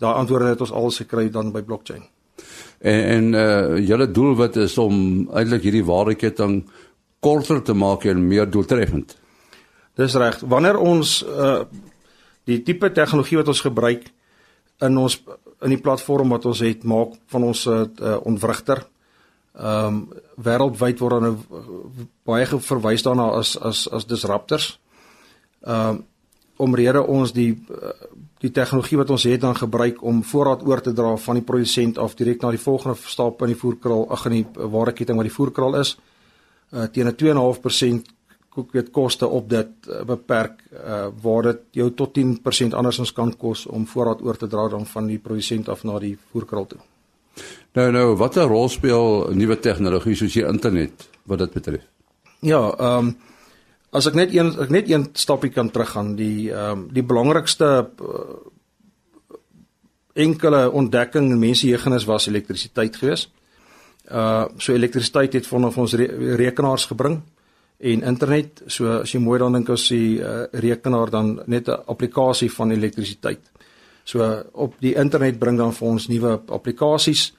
daai 0.00 0.14
antwoorde 0.14 0.54
het 0.54 0.64
ons 0.64 0.72
al 0.72 0.90
gekry 0.96 1.28
dan 1.30 1.52
by 1.52 1.62
blockchain. 1.62 2.02
En 2.80 3.00
en 3.14 3.32
uh 3.34 3.78
julle 3.84 4.10
doelwit 4.10 4.56
is 4.56 4.78
om 4.78 5.28
eintlik 5.36 5.66
hierdie 5.68 5.84
waardeketting 5.84 6.62
korter 7.20 7.62
te 7.62 7.76
maak 7.76 8.04
en 8.08 8.26
meer 8.28 8.48
doeltreffend. 8.50 9.16
Dis 10.00 10.16
reg. 10.16 10.40
Wanneer 10.40 10.78
ons 10.80 11.20
uh 11.24 11.62
die 12.48 12.62
tipe 12.66 12.88
tegnologie 12.92 13.36
wat 13.38 13.52
ons 13.52 13.60
gebruik 13.60 14.08
in 14.80 14.96
ons 14.98 15.18
in 15.60 15.74
die 15.74 15.82
platform 15.82 16.32
wat 16.32 16.46
ons 16.48 16.62
het 16.64 16.84
maak 16.88 17.18
van 17.30 17.44
ons 17.50 17.66
uh, 17.68 17.84
ontwrigter. 18.24 18.86
Ehm 19.60 19.86
um, 19.86 19.96
wêreldwyd 20.40 21.00
word 21.02 21.18
dan 21.18 21.24
nou 21.26 21.64
baie 22.24 22.46
verwys 22.46 23.02
daarna 23.04 23.26
as 23.36 23.56
as 23.58 23.88
as 23.92 24.06
disruptors. 24.08 24.78
Ehm 25.66 25.88
um, 25.88 26.06
omrede 26.60 27.02
ons 27.02 27.32
die 27.32 27.52
die 28.40 28.50
tegnologie 28.56 28.96
wat 28.96 29.10
ons 29.12 29.26
het 29.28 29.40
dan 29.42 29.56
gebruik 29.56 29.98
om 30.02 30.22
voorraad 30.24 30.62
oor 30.64 30.80
te 30.80 30.92
dra 30.96 31.16
van 31.20 31.36
die 31.36 31.44
produsent 31.44 31.98
af 32.00 32.14
direk 32.16 32.40
na 32.40 32.52
die 32.54 32.62
volgende 32.62 32.96
stap 33.04 33.42
in 33.44 33.52
die 33.52 33.58
voerkraal, 33.60 34.06
ag 34.08 34.24
in 34.30 34.38
die 34.38 34.46
waardeketting 34.72 35.18
wat 35.20 35.28
die 35.28 35.34
voerkraal 35.34 35.76
is. 35.80 35.98
Uh 36.72 36.86
teen 36.88 37.06
'n 37.06 37.16
2.5% 37.16 38.08
koek 38.50 38.72
weet 38.72 38.90
koste 38.90 39.28
op 39.28 39.48
dit 39.50 39.88
uh, 39.88 40.02
beperk 40.06 40.62
uh, 40.72 41.06
waar 41.22 41.42
dit 41.42 41.60
jou 41.70 41.90
tot 41.94 42.18
10% 42.18 42.74
andersins 42.74 43.12
kan 43.12 43.30
kos 43.36 43.66
om 43.66 43.86
voorraad 43.86 44.22
oor 44.22 44.36
te 44.36 44.48
dra 44.50 44.68
dan 44.68 44.86
van 44.86 45.06
die 45.06 45.18
produsent 45.18 45.68
af 45.68 45.84
na 45.84 45.98
die 45.98 46.16
voerkraal 46.32 46.66
toe. 46.66 46.80
Nou 47.78 47.90
nou, 47.94 48.16
watter 48.18 48.48
rol 48.50 48.68
speel 48.68 49.30
nuwe 49.38 49.58
tegnologie 49.58 50.16
soos 50.18 50.34
die 50.34 50.46
internet 50.46 51.08
wat 51.30 51.38
dit 51.38 51.52
betref? 51.52 51.86
Ja, 52.40 52.62
ehm 52.78 53.06
um, 53.06 53.16
as 53.90 54.06
ek 54.06 54.14
net 54.14 54.34
een 54.34 54.52
ek 54.60 54.70
net 54.70 54.90
een 54.90 55.08
stapie 55.12 55.50
kan 55.50 55.70
teruggaan, 55.70 56.14
die 56.16 56.50
ehm 56.52 56.70
um, 56.70 56.88
die 56.94 57.02
belangrikste 57.02 57.90
uh, 57.90 58.38
enkele 60.14 60.70
ontdekking 60.70 61.30
in 61.30 61.38
mensejeugenis 61.38 62.04
was 62.04 62.26
elektrisiteit 62.26 62.96
geweest. 62.96 63.30
Uh 64.10 64.46
so 64.58 64.74
elektrisiteit 64.74 65.32
het 65.32 65.46
van 65.46 65.64
ons 65.70 65.94
re 65.94 66.06
rekenaars 66.36 66.86
gebring 66.86 67.20
en 67.78 68.02
internet. 68.02 68.62
So 68.66 69.00
as 69.00 69.12
jy 69.12 69.20
mooi 69.20 69.38
dan 69.38 69.52
dink 69.52 69.70
as 69.70 69.88
die 69.88 70.20
uh, 70.20 70.44
rekenaar 70.52 71.10
dan 71.10 71.42
net 71.46 71.68
'n 71.68 71.82
applikasie 71.86 72.50
van 72.52 72.70
elektrisiteit. 72.70 73.40
So 74.04 74.44
op 74.52 74.74
die 74.80 74.94
internet 74.94 75.38
bring 75.38 75.58
dan 75.58 75.72
vir 75.72 75.88
ons 75.88 76.08
nuwe 76.08 76.40
applikasies 76.46 77.32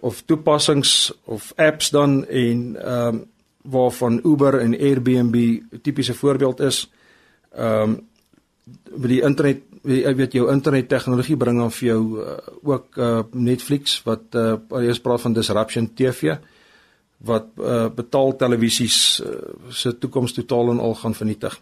of 0.00 0.22
toepassings 0.26 1.12
of 1.24 1.52
apps 1.56 1.90
dan 1.90 2.26
en 2.26 2.76
ehm 2.76 3.14
um, 3.14 3.32
waarvan 3.64 4.20
Uber 4.24 4.58
en 4.60 4.78
Airbnb 4.78 5.62
tipiese 5.82 6.14
voorbeeld 6.14 6.60
is. 6.60 6.90
Ehm 7.54 7.90
um, 7.90 8.02
met 8.96 9.10
die 9.10 9.20
internet 9.20 9.60
ek 9.84 10.16
weet 10.16 10.32
jou 10.38 10.46
internet 10.48 10.88
tegnologie 10.88 11.36
bring 11.36 11.58
dan 11.60 11.72
vir 11.76 11.88
jou 11.90 12.00
uh, 12.16 12.36
ook 12.64 12.96
uh, 12.96 13.18
Netflix 13.36 13.98
wat 14.06 14.32
uh, 14.40 14.54
jy 14.80 14.94
praat 15.04 15.20
van 15.20 15.36
disruption 15.36 15.90
TV. 15.92 16.38
Wat 17.24 17.50
uh, 17.60 17.90
betaal 17.92 18.32
televisies 18.40 19.20
uh, 19.20 19.34
se 19.68 19.92
toekoms 19.98 20.32
totaal 20.32 20.72
en 20.72 20.80
al 20.80 20.96
gaan 21.02 21.14
vernietig. 21.14 21.58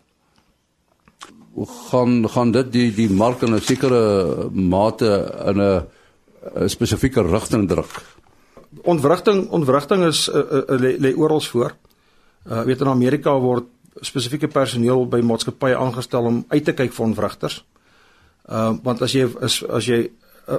Hoe 1.53 1.67
gaan 1.91 2.29
gaan 2.31 2.55
dit 2.55 2.73
die 2.73 2.89
die 2.95 3.11
mark 3.11 3.43
in 3.43 3.55
'n 3.55 3.61
sekere 3.61 4.49
mate 4.51 5.11
in 5.47 5.61
'n 5.61 6.69
spesifieke 6.69 7.23
rigting 7.23 7.69
druk? 7.69 8.03
Ontwrigting 8.83 9.51
ontwrigting 9.51 10.05
is 10.05 10.29
uh, 10.29 10.63
uh, 10.69 10.99
lê 10.99 11.15
oral 11.17 11.41
voor. 11.41 11.75
Uh 12.43 12.65
weet 12.67 12.81
in 12.81 12.91
Amerika 12.91 13.35
word 13.39 13.69
spesifieke 14.03 14.49
personeel 14.49 15.07
by 15.07 15.21
maatskappye 15.21 15.77
aangestel 15.79 16.27
om 16.27 16.45
uit 16.49 16.65
te 16.65 16.75
kyk 16.75 16.93
vir 16.93 17.07
ontwrigters. 17.07 17.63
Uh 18.49 18.73
want 18.83 19.03
as 19.03 19.15
jy 19.15 19.29
as 19.41 19.63
as 19.63 19.87
jy 19.87 20.01
uh, 20.49 20.59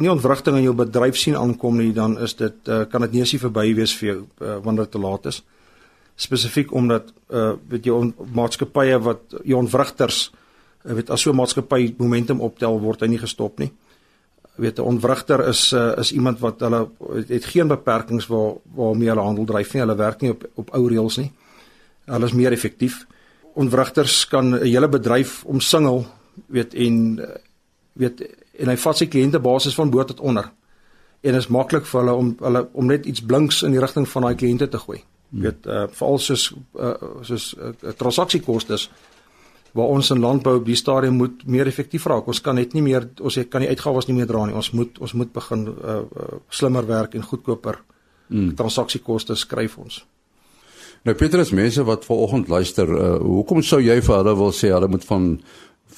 nie 0.00 0.10
ontwrigting 0.10 0.56
in 0.56 0.68
jou 0.68 0.74
bedryf 0.78 1.18
sien 1.20 1.36
aankom 1.36 1.76
nie, 1.76 1.92
dan 1.92 2.16
is 2.24 2.34
dit 2.38 2.72
uh, 2.72 2.84
kan 2.90 3.04
dit 3.04 3.12
nie 3.16 3.24
eens 3.24 3.36
verby 3.42 3.74
wees 3.76 3.94
vir 3.98 4.08
jou 4.08 4.18
uh, 4.24 4.56
wanneer 4.64 4.88
dit 4.88 4.96
te 4.96 5.02
laat 5.02 5.28
is. 5.32 5.42
Spesifiek 6.16 6.72
omdat 6.72 7.12
uh 7.28 7.52
weet 7.68 7.86
jy 7.86 7.98
maatskappye 8.34 8.98
wat 9.04 9.36
jou 9.44 9.58
ontwrigters 9.60 10.30
uh, 10.30 10.94
weet 10.94 11.10
as 11.10 11.20
so 11.20 11.30
'n 11.30 11.36
maatskappy 11.36 11.94
momentum 11.98 12.40
optel 12.40 12.80
word 12.80 13.00
hy 13.00 13.08
nie 13.08 13.20
gestop 13.20 13.58
nie. 13.58 13.72
Weet 14.58 14.78
'n 14.78 14.82
ontwrigter 14.82 15.46
is 15.48 15.72
uh, 15.72 15.96
is 15.96 16.12
iemand 16.12 16.38
wat 16.38 16.60
hulle 16.60 16.88
het, 17.14 17.28
het 17.28 17.44
geen 17.44 17.68
beperkings 17.68 18.26
waar 18.26 18.52
waarmee 18.74 19.08
hulle 19.08 19.20
handel 19.20 19.44
dryf 19.44 19.72
nie. 19.72 19.82
Hulle 19.82 19.96
werk 19.96 20.20
nie 20.20 20.30
op 20.30 20.48
op 20.54 20.74
ou 20.74 20.88
reëls 20.88 21.16
nie. 21.16 21.30
Hulle 22.04 22.26
is 22.26 22.32
meer 22.32 22.52
effektief. 22.52 23.06
Ontwrigters 23.54 24.26
kan 24.28 24.54
'n 24.54 24.62
hele 24.62 24.88
bedryf 24.88 25.44
omsingel 25.44 26.06
weet 26.46 26.74
en 26.74 27.20
weet 27.92 28.26
en 28.58 28.68
hy 28.68 28.76
vat 28.76 28.96
sy 28.96 29.06
kliënte 29.06 29.38
basis 29.38 29.74
van 29.74 29.90
bo 29.90 30.04
tot 30.04 30.20
onder. 30.20 30.50
En 31.20 31.32
dit 31.32 31.40
is 31.40 31.48
maklik 31.48 31.86
vir 31.86 32.00
hulle 32.00 32.14
om 32.14 32.36
hulle 32.40 32.68
om 32.72 32.86
net 32.86 33.06
iets 33.06 33.22
blinks 33.22 33.62
in 33.62 33.70
die 33.70 33.80
rigting 33.80 34.08
van 34.08 34.22
daai 34.22 34.34
kliënte 34.34 34.68
te 34.68 34.78
gooi. 34.78 34.98
Jy 35.30 35.42
weet 35.44 35.66
uh, 35.66 35.84
veral 35.92 36.18
soos 36.18 36.54
uh, 36.80 36.94
soos 37.22 37.54
uh, 37.58 37.72
transaksiekostes 37.96 38.88
waar 39.76 39.92
ons 39.94 40.10
in 40.10 40.22
landbou 40.22 40.56
op 40.60 40.66
die 40.66 40.76
stadium 40.78 41.18
moet 41.20 41.44
meer 41.46 41.68
effektief 41.68 42.06
raak. 42.08 42.26
Ons 42.26 42.40
kan 42.44 42.56
net 42.56 42.74
nie 42.74 42.82
meer 42.82 43.08
ons 43.20 43.38
kan 43.50 43.64
die 43.64 43.68
uitgawes 43.68 44.08
nie 44.08 44.16
meer 44.16 44.30
dra 44.30 44.46
nie. 44.46 44.56
Ons 44.56 44.72
moet 44.72 44.98
ons 44.98 45.14
moet 45.18 45.32
begin 45.32 45.66
uh, 45.68 45.98
uh, 46.04 46.38
slimmer 46.48 46.86
werk 46.88 47.14
en 47.14 47.26
goedkoper 47.26 47.80
mm. 48.28 48.54
transaksiekoste 48.58 49.36
skryf 49.36 49.78
ons. 49.78 50.00
Nou 51.06 51.14
Petrus, 51.14 51.52
mense 51.54 51.84
wat 51.86 52.08
vanoggend 52.08 52.48
luister, 52.48 52.90
uh, 52.90 53.14
hoekom 53.22 53.62
sou 53.62 53.78
jy 53.80 54.00
vir 54.02 54.16
hulle 54.16 54.34
wil 54.40 54.52
sê 54.56 54.72
hulle 54.74 54.90
moet 54.90 55.06
van 55.06 55.30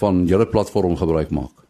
van 0.01 0.23
julle 0.29 0.47
platform 0.49 0.95
gebruik 0.97 1.33
maak? 1.35 1.61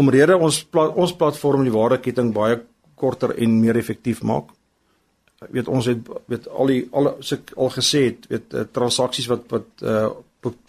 omrede 0.00 0.36
ons 0.36 0.60
pla 0.70 0.88
ons 0.90 1.14
platform 1.18 1.64
die 1.66 1.74
waardeketting 1.74 2.32
baie 2.34 2.58
korter 2.98 3.34
en 3.38 3.58
meer 3.60 3.78
effektief 3.78 4.22
maak. 4.26 4.50
Ek 5.44 5.52
weet 5.54 5.68
ons 5.70 5.86
het 5.90 6.08
weet 6.30 6.48
al 6.48 6.72
die 6.72 6.80
al 6.92 7.10
se 7.26 7.40
al 7.56 7.72
gesê 7.74 8.06
het 8.08 8.28
weet 8.30 8.54
uh, 8.54 8.64
transaksies 8.78 9.28
wat 9.30 9.46
wat 9.52 9.84
uh, 9.84 10.08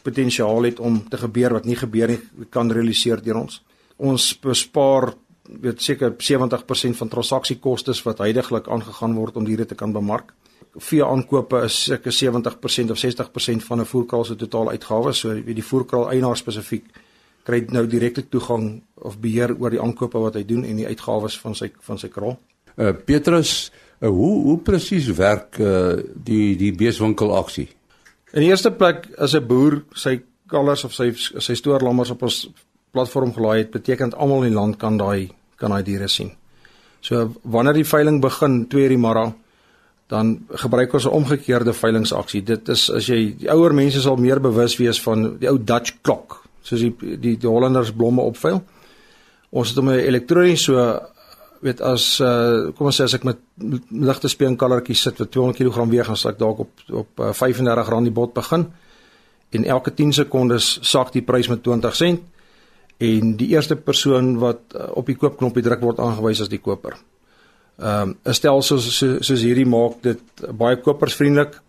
potensiaal 0.03 0.63
het 0.63 0.79
om 0.79 1.01
te 1.09 1.17
gebeur 1.17 1.53
wat 1.57 1.65
nie 1.65 1.75
gebeur 1.75 2.07
nie 2.07 2.47
kan 2.49 2.71
realiseer 2.71 3.21
deur 3.23 3.41
ons. 3.41 3.61
Ons 3.97 4.33
bespaar 4.39 5.13
weet 5.45 5.81
seker 5.81 6.15
70% 6.17 6.97
van 6.97 7.11
transaksiekoste 7.11 7.93
wat 8.03 8.23
heidaglik 8.23 8.67
aangegaan 8.67 9.15
word 9.15 9.37
om 9.37 9.45
diere 9.45 9.65
te 9.65 9.75
kan 9.75 9.93
bemark. 9.93 10.33
Vee 10.75 11.05
aankope 11.05 11.61
is 11.63 11.83
seker 11.83 12.11
70% 12.11 12.91
of 12.91 12.99
60% 12.99 13.63
van 13.63 13.79
'n 13.79 13.85
voerkraal 13.85 14.25
se 14.25 14.35
totale 14.35 14.71
uitgawes, 14.71 15.19
so 15.19 15.29
weet 15.29 15.55
die 15.55 15.63
voerkraal 15.63 16.09
eienaar 16.11 16.37
spesifiek 16.37 16.83
kry 17.45 17.61
nou 17.69 17.85
direkte 17.87 18.25
toegang 18.29 18.81
of 18.95 19.19
beheer 19.21 19.53
oor 19.59 19.69
die 19.69 19.81
aankope 19.81 20.19
wat 20.19 20.35
hy 20.35 20.43
doen 20.43 20.65
en 20.65 20.75
die 20.75 20.87
uitgawes 20.87 21.37
van 21.39 21.55
sy 21.55 21.71
van 21.87 21.97
sy 22.01 22.09
kraal. 22.13 22.37
Uh 22.75 22.91
Petrus, 23.05 23.71
uh, 24.01 24.09
hoe 24.09 24.33
hoe 24.43 24.57
presies 24.65 25.07
werk 25.17 25.59
uh 25.59 25.95
die 26.15 26.55
die 26.59 26.73
beeswinkel 26.75 27.35
aksie? 27.37 27.69
In 28.35 28.43
die 28.43 28.51
eerste 28.51 28.71
plek 28.71 29.07
as 29.17 29.33
'n 29.33 29.47
boer 29.47 29.83
sy 29.95 30.19
kalvers 30.47 30.83
of 30.83 30.93
sy 30.93 31.11
sy 31.15 31.55
stoorlammers 31.55 32.11
op 32.11 32.23
ons 32.23 32.49
platform 32.91 33.33
gelaai 33.33 33.57
het, 33.57 33.71
beteken 33.71 34.13
almal 34.13 34.43
in 34.43 34.51
die 34.51 34.59
land 34.59 34.77
kan 34.77 34.97
daai 34.97 35.31
kan 35.57 35.71
daai 35.71 35.83
diere 35.83 36.07
sien. 36.07 36.31
So 37.01 37.31
wanneer 37.43 37.73
die 37.73 37.87
veiling 37.87 38.21
begin 38.21 38.67
2:00 38.67 38.89
die 38.89 38.97
môre 38.97 39.33
dan 40.07 40.45
gebruik 40.49 40.93
ons 40.93 41.05
'n 41.05 41.15
omgekeerde 41.15 41.73
veilingsaksie. 41.73 42.43
Dit 42.43 42.69
is 42.69 42.89
as 42.89 43.07
jy 43.07 43.35
die 43.37 43.49
ouer 43.49 43.73
mense 43.73 44.01
sal 44.01 44.17
meer 44.17 44.39
bewus 44.39 44.77
wees 44.77 45.01
van 45.01 45.39
die 45.39 45.49
ou 45.49 45.57
Dutch 45.57 45.93
klok, 46.01 46.43
soos 46.61 46.79
die 46.79 46.93
die, 46.99 47.37
die 47.37 47.47
Hollanders 47.47 47.91
blomme 47.91 48.21
opveil. 48.21 48.63
Ons 49.51 49.69
het 49.69 49.77
hom 49.77 49.89
elektronies 49.89 50.63
so 50.63 50.99
weet 51.65 51.81
as 51.81 52.19
uh, 52.21 52.71
kom 52.77 52.91
ons 52.91 52.99
sê 52.99 53.07
as 53.07 53.15
ek 53.17 53.25
met 53.25 53.41
ligte 53.89 54.29
speenkalertjies 54.29 55.01
sit 55.07 55.19
wat 55.21 55.31
200 55.33 55.57
kg 55.57 55.89
weeg 55.89 56.07
gaan 56.09 56.19
sak 56.19 56.37
dalk 56.39 56.65
op 56.67 56.85
op 57.03 57.25
uh, 57.25 57.33
R35 57.33 58.05
die 58.05 58.13
bot 58.13 58.35
begin 58.37 58.69
en 59.55 59.65
elke 59.65 59.93
10 59.93 60.13
sekondes 60.21 60.77
sak 60.85 61.13
die 61.15 61.25
prys 61.25 61.49
met 61.49 61.63
20 61.65 61.97
sent 61.97 62.23
en 62.97 63.35
die 63.39 63.49
eerste 63.55 63.75
persoon 63.75 64.35
wat 64.39 64.75
uh, 64.75 64.87
op 64.95 65.09
die 65.09 65.17
koopknoppie 65.19 65.63
druk 65.65 65.83
word 65.83 65.99
aangewys 65.99 66.41
as 66.45 66.51
die 66.51 66.61
koper. 66.63 66.95
Ehm 67.75 68.09
um, 68.09 68.17
'n 68.23 68.33
stelsel 68.33 68.79
soos 68.79 69.03
soos 69.27 69.41
hierdie 69.43 69.67
maak 69.67 70.01
dit 70.01 70.21
baie 70.55 70.77
kopersvriendelik. 70.79 71.59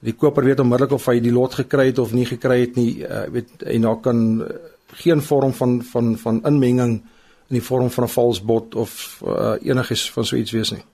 Die 0.00 0.14
koper 0.14 0.44
weet 0.44 0.60
onmiddellik 0.60 0.92
of 0.92 1.06
hy 1.06 1.18
die 1.20 1.34
lot 1.34 1.54
gekry 1.54 1.86
het 1.90 1.98
of 1.98 2.12
nie 2.12 2.26
gekry 2.26 2.60
het 2.60 2.76
nie. 2.76 3.02
Uh, 3.02 3.26
weet 3.32 3.62
en 3.66 3.82
daar 3.82 4.00
kan 4.00 4.40
uh, 4.40 4.46
geen 5.02 5.22
vorm 5.22 5.52
van 5.52 5.82
van 5.82 6.16
van 6.18 6.42
inmenging 6.46 7.02
in 7.48 7.58
die 7.58 7.62
vorm 7.64 7.90
van 7.90 8.04
'n 8.04 8.08
vals 8.08 8.42
bot 8.44 8.74
of 8.74 9.22
uh, 9.26 9.54
enigiets 9.62 10.10
van 10.12 10.24
so 10.24 10.36
iets 10.36 10.50
wees 10.50 10.70
nie. 10.70 10.84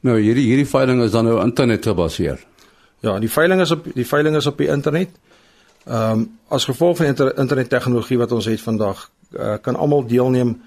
Nou 0.00 0.20
hierdie 0.20 0.46
hierdie 0.46 0.68
veiling 0.68 1.02
is 1.02 1.10
dan 1.10 1.24
nou 1.24 1.40
internet 1.42 1.86
gebaseer. 1.86 2.38
Ja, 3.00 3.18
die 3.18 3.30
veiling 3.30 3.60
is 3.60 3.70
op 3.70 3.84
die 3.94 4.06
veiling 4.06 4.36
is 4.36 4.46
op 4.46 4.58
die 4.58 4.68
internet. 4.68 5.08
Ehm 5.86 6.10
um, 6.10 6.38
as 6.48 6.64
gevolg 6.64 6.96
van 6.96 7.06
inter, 7.06 7.38
internet 7.38 7.68
tegnologie 7.68 8.18
wat 8.18 8.32
ons 8.32 8.44
het 8.44 8.60
vandag, 8.60 9.10
uh, 9.32 9.54
kan 9.62 9.76
almal 9.76 10.06
deelneem 10.06 10.60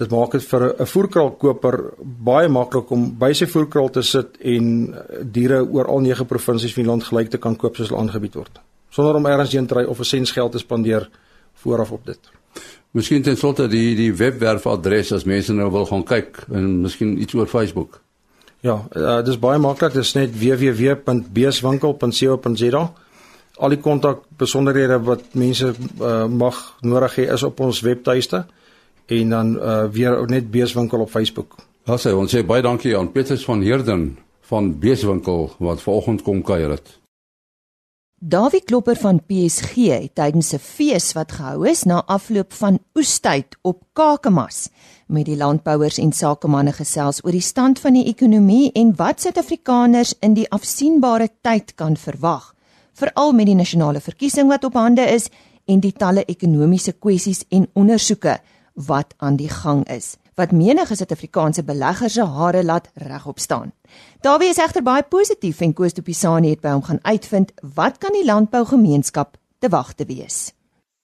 Dit 0.00 0.12
maak 0.14 0.32
dit 0.32 0.44
vir 0.48 0.62
'n 0.80 0.86
voerkraalkoper 0.86 1.76
baie 2.24 2.48
maklik 2.48 2.90
om 2.90 3.18
by 3.18 3.32
sy 3.32 3.46
voerkraal 3.46 3.90
te 3.90 4.02
sit 4.02 4.38
en 4.40 4.94
eh, 4.94 5.18
diere 5.24 5.60
oor 5.60 5.86
al 5.86 6.00
9 6.00 6.24
provinsies 6.24 6.72
van 6.74 6.82
die 6.82 6.90
land 6.90 7.04
gelyk 7.04 7.30
te 7.30 7.38
kan 7.38 7.56
koop 7.56 7.76
soos 7.76 7.88
hulle 7.88 8.00
aangebied 8.00 8.34
word. 8.34 8.60
Sonder 8.90 9.14
om 9.14 9.26
ergens 9.26 9.52
heen 9.52 9.66
te 9.66 9.74
ry 9.74 9.84
of 9.84 9.98
'n 9.98 10.04
sens 10.04 10.30
geld 10.30 10.52
te 10.52 10.58
spandeer 10.58 11.08
vooraf 11.54 11.92
op 11.92 12.06
dit. 12.06 12.18
Miskien 12.90 13.22
ten 13.22 13.36
slotte 13.38 13.68
die 13.70 13.94
die 13.94 14.10
webwerfadres 14.16 15.12
as 15.14 15.24
mense 15.24 15.52
nou 15.54 15.70
wil 15.70 15.86
gaan 15.86 16.02
kyk 16.06 16.38
en 16.50 16.80
miskien 16.82 17.20
iets 17.22 17.34
oor 17.38 17.46
Facebook. 17.46 18.00
Ja, 18.66 18.88
uh, 18.96 19.24
dis 19.24 19.38
baie 19.40 19.58
maklik, 19.62 19.92
dis 19.94 20.14
net 20.18 20.30
www.beeswinkel.co.za. 20.36 22.92
Al 23.60 23.68
die 23.72 23.80
kontak 23.80 24.18
besonderhede 24.40 24.98
wat 25.06 25.22
mense 25.38 25.66
uh, 25.70 25.76
mag 26.26 26.56
nodig 26.82 27.14
hê 27.20 27.24
is 27.32 27.42
op 27.46 27.60
ons 27.64 27.80
webtuiste 27.86 28.44
en 29.10 29.28
dan 29.34 29.46
uh, 29.56 29.84
weer 29.92 30.26
net 30.30 30.50
Beeswinkel 30.50 31.00
op 31.06 31.10
Facebook. 31.10 31.54
Ja, 31.88 31.96
sê 31.98 32.10
ons 32.14 32.34
sê 32.34 32.46
baie 32.46 32.62
dankie 32.62 32.98
aan 32.98 33.12
Petrus 33.14 33.44
van 33.46 33.62
Heerden 33.64 34.18
van 34.50 34.78
Beeswinkel 34.82 35.50
wat 35.58 35.82
vanoggend 35.82 36.22
kom 36.26 36.42
kuier 36.42 36.70
het. 36.74 36.99
Dawie 38.22 38.60
Klopper 38.60 38.98
van 39.00 39.22
PSG 39.24 39.86
het 39.88 40.14
tydens 40.14 40.52
'n 40.52 40.58
fees 40.58 41.12
wat 41.16 41.32
gehou 41.32 41.68
is 41.68 41.84
na 41.84 42.02
afloop 42.04 42.52
van 42.52 42.78
oestyd 42.94 43.56
op 43.62 43.82
Kakamas 43.92 44.68
met 45.06 45.24
die 45.24 45.36
landbouers 45.36 45.98
en 45.98 46.12
sakemanne 46.12 46.72
gesels 46.72 47.24
oor 47.24 47.32
die 47.32 47.40
stand 47.40 47.78
van 47.78 47.92
die 47.92 48.04
ekonomie 48.04 48.72
en 48.72 48.92
wat 48.96 49.20
Suid-Afrikaners 49.20 50.14
in 50.20 50.34
die 50.34 50.50
afsienbare 50.50 51.28
tyd 51.40 51.74
kan 51.74 51.96
verwag, 51.96 52.54
veral 52.92 53.32
met 53.32 53.46
die 53.46 53.54
nasionale 53.54 54.00
verkiesing 54.00 54.48
wat 54.48 54.64
op 54.64 54.74
hande 54.74 55.02
is 55.02 55.30
en 55.64 55.80
die 55.80 55.92
talle 55.92 56.24
ekonomiese 56.24 56.92
kwessies 56.92 57.44
en 57.48 57.68
ondersoeke 57.72 58.38
wat 58.74 59.14
aan 59.16 59.36
die 59.36 59.48
gang 59.48 59.88
is 59.88 60.16
wat 60.40 60.54
menige 60.56 60.96
Suid-Afrikaanse 60.96 61.64
beleggers 61.68 62.16
se 62.16 62.24
hare 62.24 62.64
laat 62.64 62.88
regop 62.94 63.38
staan. 63.38 63.72
Dawie 64.24 64.48
is 64.48 64.60
egter 64.62 64.82
baie 64.82 65.02
positief 65.02 65.60
en 65.60 65.74
Koos 65.76 65.96
de 65.96 66.02
Pisani 66.02 66.54
het 66.54 66.62
by 66.64 66.72
hom 66.76 66.86
gaan 66.86 67.02
uitvind 67.02 67.52
wat 67.76 67.98
kan 68.00 68.16
die 68.16 68.24
landbougemeenskap 68.24 69.36
te 69.60 69.68
wag 69.68 69.92
te 69.94 70.06
wees. 70.08 70.38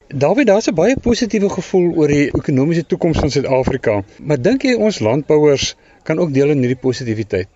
Dawie, 0.09 0.44
daar's 0.46 0.68
'n 0.70 0.75
baie 0.75 0.96
positiewe 1.03 1.51
gevoel 1.51 1.92
oor 1.99 2.09
die 2.09 2.31
ekonomiese 2.31 2.87
toekoms 2.87 3.18
van 3.18 3.31
Suid-Afrika, 3.31 4.03
maar 4.20 4.40
dink 4.40 4.62
jy 4.62 4.75
ons 4.75 4.99
landbouers 4.99 5.75
kan 6.03 6.18
ook 6.18 6.33
deel 6.33 6.51
in 6.51 6.59
hierdie 6.59 6.83
positiwiteit? 6.88 7.49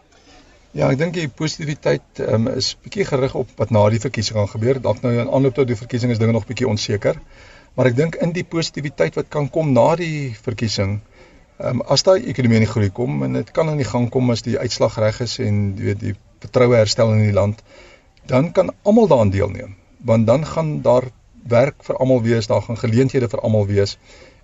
Ja, 0.70 0.90
ek 0.90 0.98
dink 0.98 1.14
die 1.14 1.28
positiwiteit 1.28 2.20
um, 2.30 2.48
is 2.48 2.76
bietjie 2.82 3.04
gerig 3.04 3.34
op 3.34 3.48
wat 3.58 3.70
na 3.70 3.88
die 3.90 4.00
verkiesing 4.00 4.36
gaan 4.38 4.48
gebeur. 4.48 4.80
Dalk 4.80 5.00
nou 5.02 5.12
in 5.18 5.30
aanloop 5.30 5.54
tot 5.54 5.66
die 5.66 5.76
verkiesing 5.76 6.12
is 6.14 6.18
dinge 6.18 6.32
nog 6.32 6.46
bietjie 6.46 6.68
onseker. 6.68 7.16
Maar 7.74 7.86
ek 7.90 7.96
dink 7.96 8.18
in 8.22 8.30
die 8.36 8.44
positiwiteit 8.44 9.14
wat 9.18 9.28
kan 9.28 9.48
kom 9.50 9.72
na 9.72 9.96
die 9.98 10.30
verkiesing, 10.42 11.00
ehm 11.60 11.80
um, 11.80 11.86
as 11.92 12.02
daai 12.06 12.24
ekonomie 12.32 12.60
in 12.62 12.66
groei 12.66 12.90
kom 12.90 13.22
en 13.22 13.32
dit 13.36 13.50
kan 13.56 13.68
aan 13.68 13.80
die 13.80 13.88
gang 13.88 14.08
kom 14.10 14.30
as 14.30 14.42
die 14.46 14.58
uitslag 14.58 14.96
reg 14.98 15.20
is 15.20 15.38
en 15.44 15.62
jy 15.76 15.84
weet 15.90 16.00
die 16.00 16.14
vertroue 16.40 16.76
herstel 16.76 17.12
in 17.12 17.24
die 17.26 17.36
land, 17.36 17.62
dan 18.26 18.52
kan 18.56 18.72
almal 18.82 19.08
daaraan 19.10 19.32
deelneem. 19.34 19.76
Want 20.10 20.26
dan 20.26 20.46
gaan 20.46 20.80
daar 20.82 21.10
werk 21.48 21.84
vir 21.84 21.96
almal 21.96 22.22
wees, 22.22 22.46
daar 22.46 22.62
gaan 22.62 22.80
geleenthede 22.80 23.28
vir 23.28 23.42
almal 23.44 23.66
wees 23.66 23.98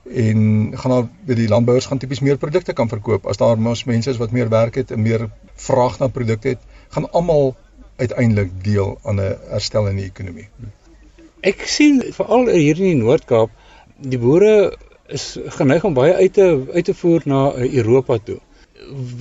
en 0.07 0.72
gaan 0.79 0.90
daar 0.90 1.09
weet 1.26 1.37
die 1.37 1.48
landbouers 1.48 1.87
gaan 1.90 1.98
tipies 1.98 2.20
meer 2.20 2.38
produkte 2.38 2.72
kan 2.72 2.88
verkoop 2.88 3.26
as 3.26 3.40
daar 3.42 3.59
mos 3.59 3.85
mense 3.85 4.11
is 4.11 4.20
wat 4.22 4.31
meer 4.31 4.48
werk 4.48 4.76
het 4.79 4.92
en 4.94 5.02
meer 5.02 5.29
vraag 5.68 5.98
na 5.98 6.09
produkte 6.09 6.55
het, 6.55 6.61
gaan 6.94 7.11
almal 7.11 7.55
uiteindelik 7.96 8.52
deel 8.64 8.98
aan 9.02 9.20
'n 9.20 9.37
herstel 9.50 9.88
in 9.88 9.96
die 9.96 10.05
ekonomie. 10.05 10.48
Ek 11.40 11.66
sien 11.66 12.02
veral 12.12 12.48
hier 12.48 12.76
in 12.76 12.90
die 12.90 13.02
Noord-Kaap, 13.02 13.50
die 13.96 14.18
boere 14.18 14.76
is 15.08 15.38
geneig 15.58 15.84
om 15.84 15.94
baie 15.94 16.14
uit 16.14 16.32
te 16.32 16.64
uit 16.72 16.84
te 16.84 16.94
voer 16.94 17.22
na 17.24 17.54
uh, 17.54 17.74
Europa 17.74 18.18
toe. 18.18 18.38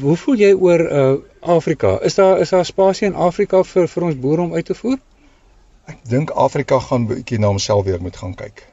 Hoe 0.02 0.18
voel 0.18 0.36
jy 0.36 0.54
oor 0.54 0.82
uh, 0.86 1.14
Afrika? 1.40 2.00
Is 2.02 2.16
daar 2.16 2.40
is 2.40 2.50
daar 2.50 2.66
spasie 2.66 3.08
in 3.08 3.16
Afrika 3.16 3.64
vir 3.64 3.88
vir 3.88 4.04
ons 4.04 4.20
boere 4.20 4.42
om 4.42 4.54
uit 4.54 4.66
te 4.66 4.76
voer? 4.76 4.98
Ek 5.86 6.00
dink 6.10 6.32
Afrika 6.32 6.80
gaan 6.80 7.02
'n 7.06 7.08
bietjie 7.14 7.40
na 7.40 7.48
homself 7.48 7.86
weer 7.86 8.02
moet 8.02 8.18
gaan 8.18 8.36
kyk. 8.36 8.66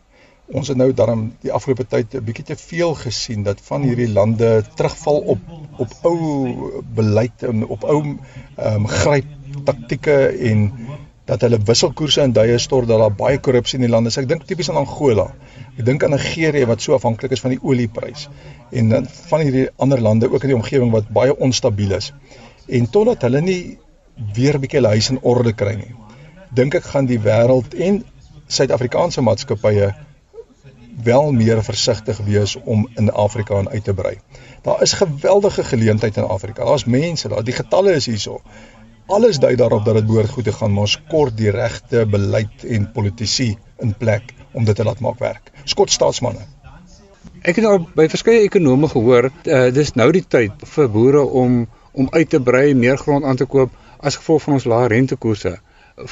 Ons 0.53 0.69
het 0.69 0.77
nou 0.77 0.93
daarom 0.93 1.33
die 1.41 1.53
afgelope 1.53 1.87
tyd 1.89 2.15
'n 2.15 2.25
bietjie 2.25 2.45
te 2.45 2.57
veel 2.57 2.95
gesien 2.95 3.43
dat 3.43 3.61
van 3.61 3.83
hierdie 3.83 4.13
lande 4.13 4.65
terugval 4.75 5.21
op 5.37 5.39
op 5.79 5.93
ou 6.03 6.83
beleid 6.95 7.43
en 7.43 7.67
op 7.67 7.85
ou 7.85 8.03
ehm 8.03 8.75
um, 8.75 8.87
gryp 8.87 9.27
taktieke 9.65 10.17
en 10.51 10.73
dat 11.25 11.45
hulle 11.47 11.59
wisselkoerse 11.63 12.25
in 12.27 12.33
duie 12.35 12.59
stort 12.59 12.89
dat 12.91 12.99
daar 12.99 13.15
baie 13.15 13.39
korrupsie 13.39 13.79
in 13.79 13.87
die 13.87 13.93
land 13.93 14.11
is. 14.11 14.19
Ek 14.19 14.29
dink 14.29 14.47
tipies 14.47 14.71
aan 14.73 14.81
Angola. 14.83 15.29
Ek 15.77 15.85
dink 15.87 16.03
aan 16.03 16.17
Nigerië 16.17 16.67
wat 16.71 16.83
so 16.83 16.97
afhanklik 16.97 17.35
is 17.37 17.43
van 17.45 17.55
die 17.55 17.61
olieprys 17.63 18.29
en 18.73 18.89
dan 18.91 19.07
van 19.31 19.45
hierdie 19.47 19.67
ander 19.77 20.01
lande 20.03 20.31
ook 20.33 20.43
in 20.43 20.55
die 20.55 20.59
omgewing 20.59 20.91
wat 20.95 21.11
baie 21.15 21.35
onstabiel 21.37 21.95
is. 21.99 22.11
En 22.69 22.89
totdat 22.91 23.23
hulle 23.29 23.41
nie 23.41 23.61
weer 24.35 24.57
'n 24.59 24.61
bietjie 24.61 24.81
hulle 24.81 24.95
huis 24.97 25.11
in 25.11 25.21
orde 25.23 25.53
kry 25.53 25.75
nie, 25.75 25.95
dink 26.51 26.75
ek 26.75 26.85
gaan 26.95 27.07
die 27.07 27.21
wêreld 27.21 27.75
en 27.75 28.05
Suid-Afrikaanse 28.53 29.23
maatskappye 29.23 29.95
wel 31.05 31.33
meer 31.33 31.63
versigtig 31.65 32.19
wees 32.27 32.57
om 32.65 32.89
in 32.97 33.11
Afrika 33.11 33.57
aan 33.57 33.69
uit 33.69 33.85
te 33.85 33.95
brei. 33.95 34.19
Daar 34.63 34.83
is 34.83 34.93
geweldige 34.93 35.65
geleenthede 35.65 36.21
in 36.21 36.27
Afrika. 36.27 36.65
Daar's 36.65 36.85
mense, 36.85 37.29
daar 37.29 37.45
die 37.45 37.55
getalle 37.55 37.93
is 37.93 38.07
hierso 38.07 38.43
alles 39.13 39.39
dui 39.43 39.53
daarop 39.61 39.85
dat 39.85 39.99
dit 40.01 40.07
behoort 40.09 40.31
goed 40.33 40.45
te 40.49 40.55
gaan, 40.57 40.73
maar 40.73 40.89
ons 40.89 40.97
kort 41.11 41.37
die 41.37 41.51
regte 41.53 42.07
beleid 42.09 42.65
en 42.65 42.89
politici 42.93 43.53
in 43.85 43.95
plek 43.99 44.33
om 44.53 44.65
dit 44.65 44.77
te 44.77 44.85
laat 44.85 45.01
maak 45.05 45.21
werk. 45.21 45.53
Skot 45.65 45.93
staatsmanne. 45.93 46.47
Ek 47.43 47.59
het 47.59 47.67
al 47.67 47.81
by 47.97 48.07
verskeie 48.11 48.45
ekonome 48.47 48.89
gehoor, 48.93 49.29
uh, 49.29 49.67
dis 49.75 49.95
nou 49.99 50.09
die 50.15 50.25
tyd 50.25 50.67
vir 50.75 50.91
boere 50.93 51.23
om 51.23 51.65
om 51.93 52.07
uit 52.15 52.31
te 52.33 52.39
brei, 52.41 52.73
meer 52.73 52.97
grond 52.97 53.27
aan 53.29 53.37
te 53.37 53.45
koop 53.45 53.73
as 54.01 54.17
gevolg 54.17 54.47
van 54.47 54.55
ons 54.57 54.65
lae 54.71 54.87
rentekoerse. 54.89 55.51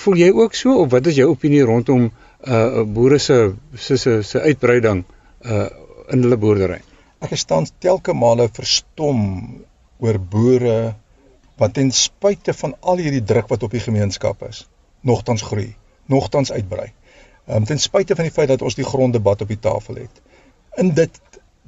Voel 0.03 0.19
jy 0.21 0.29
ook 0.37 0.55
so 0.59 0.75
of 0.83 0.91
wat 0.93 1.07
is 1.09 1.17
jou 1.17 1.31
opinie 1.31 1.63
rondom 1.65 2.11
uh 2.45 2.83
boere 2.85 3.19
se 3.19 3.39
se 3.75 3.97
se 3.97 4.21
se 4.23 4.41
uitbreiding 4.41 5.05
uh 5.45 5.69
in 6.13 6.27
hulle 6.27 6.37
boerdery? 6.37 6.81
Ek 7.25 7.33
staan 7.37 7.69
telke 7.81 8.13
male 8.13 8.49
verstom 8.53 9.25
oor 10.05 10.19
boere 10.21 10.77
wat 11.61 11.75
ten 11.77 11.91
spyte 11.93 12.55
van 12.57 12.75
al 12.81 13.03
hierdie 13.03 13.25
druk 13.33 13.51
wat 13.53 13.63
op 13.67 13.75
die 13.77 13.83
gemeenskap 13.85 14.43
is, 14.49 14.65
nogtans 15.05 15.43
groei, 15.45 15.75
nogtans 16.09 16.53
uitbrei. 16.53 16.89
Ehm 17.47 17.57
um, 17.63 17.67
ten 17.69 17.81
spyte 17.83 18.17
van 18.17 18.29
die 18.29 18.33
feit 18.33 18.49
dat 18.49 18.63
ons 18.63 18.79
die 18.79 18.87
gronddebat 18.87 19.45
op 19.45 19.53
die 19.53 19.59
tafel 19.61 20.01
het. 20.05 20.23
In 20.81 20.95
dit 20.97 21.21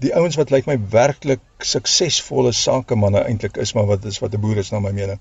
die 0.03 0.15
ouens 0.17 0.39
wat 0.41 0.51
lyk 0.51 0.67
my 0.67 0.79
werklik 0.91 1.43
suksesvolle 1.59 2.53
sakemanne 2.57 3.25
eintlik 3.27 3.61
is, 3.61 3.75
maar 3.77 3.91
wat 3.91 4.05
is 4.09 4.21
wat 4.25 4.35
'n 4.35 4.41
boer 4.41 4.63
is 4.65 4.73
na 4.73 4.81
my 4.81 4.95
mening. 4.97 5.21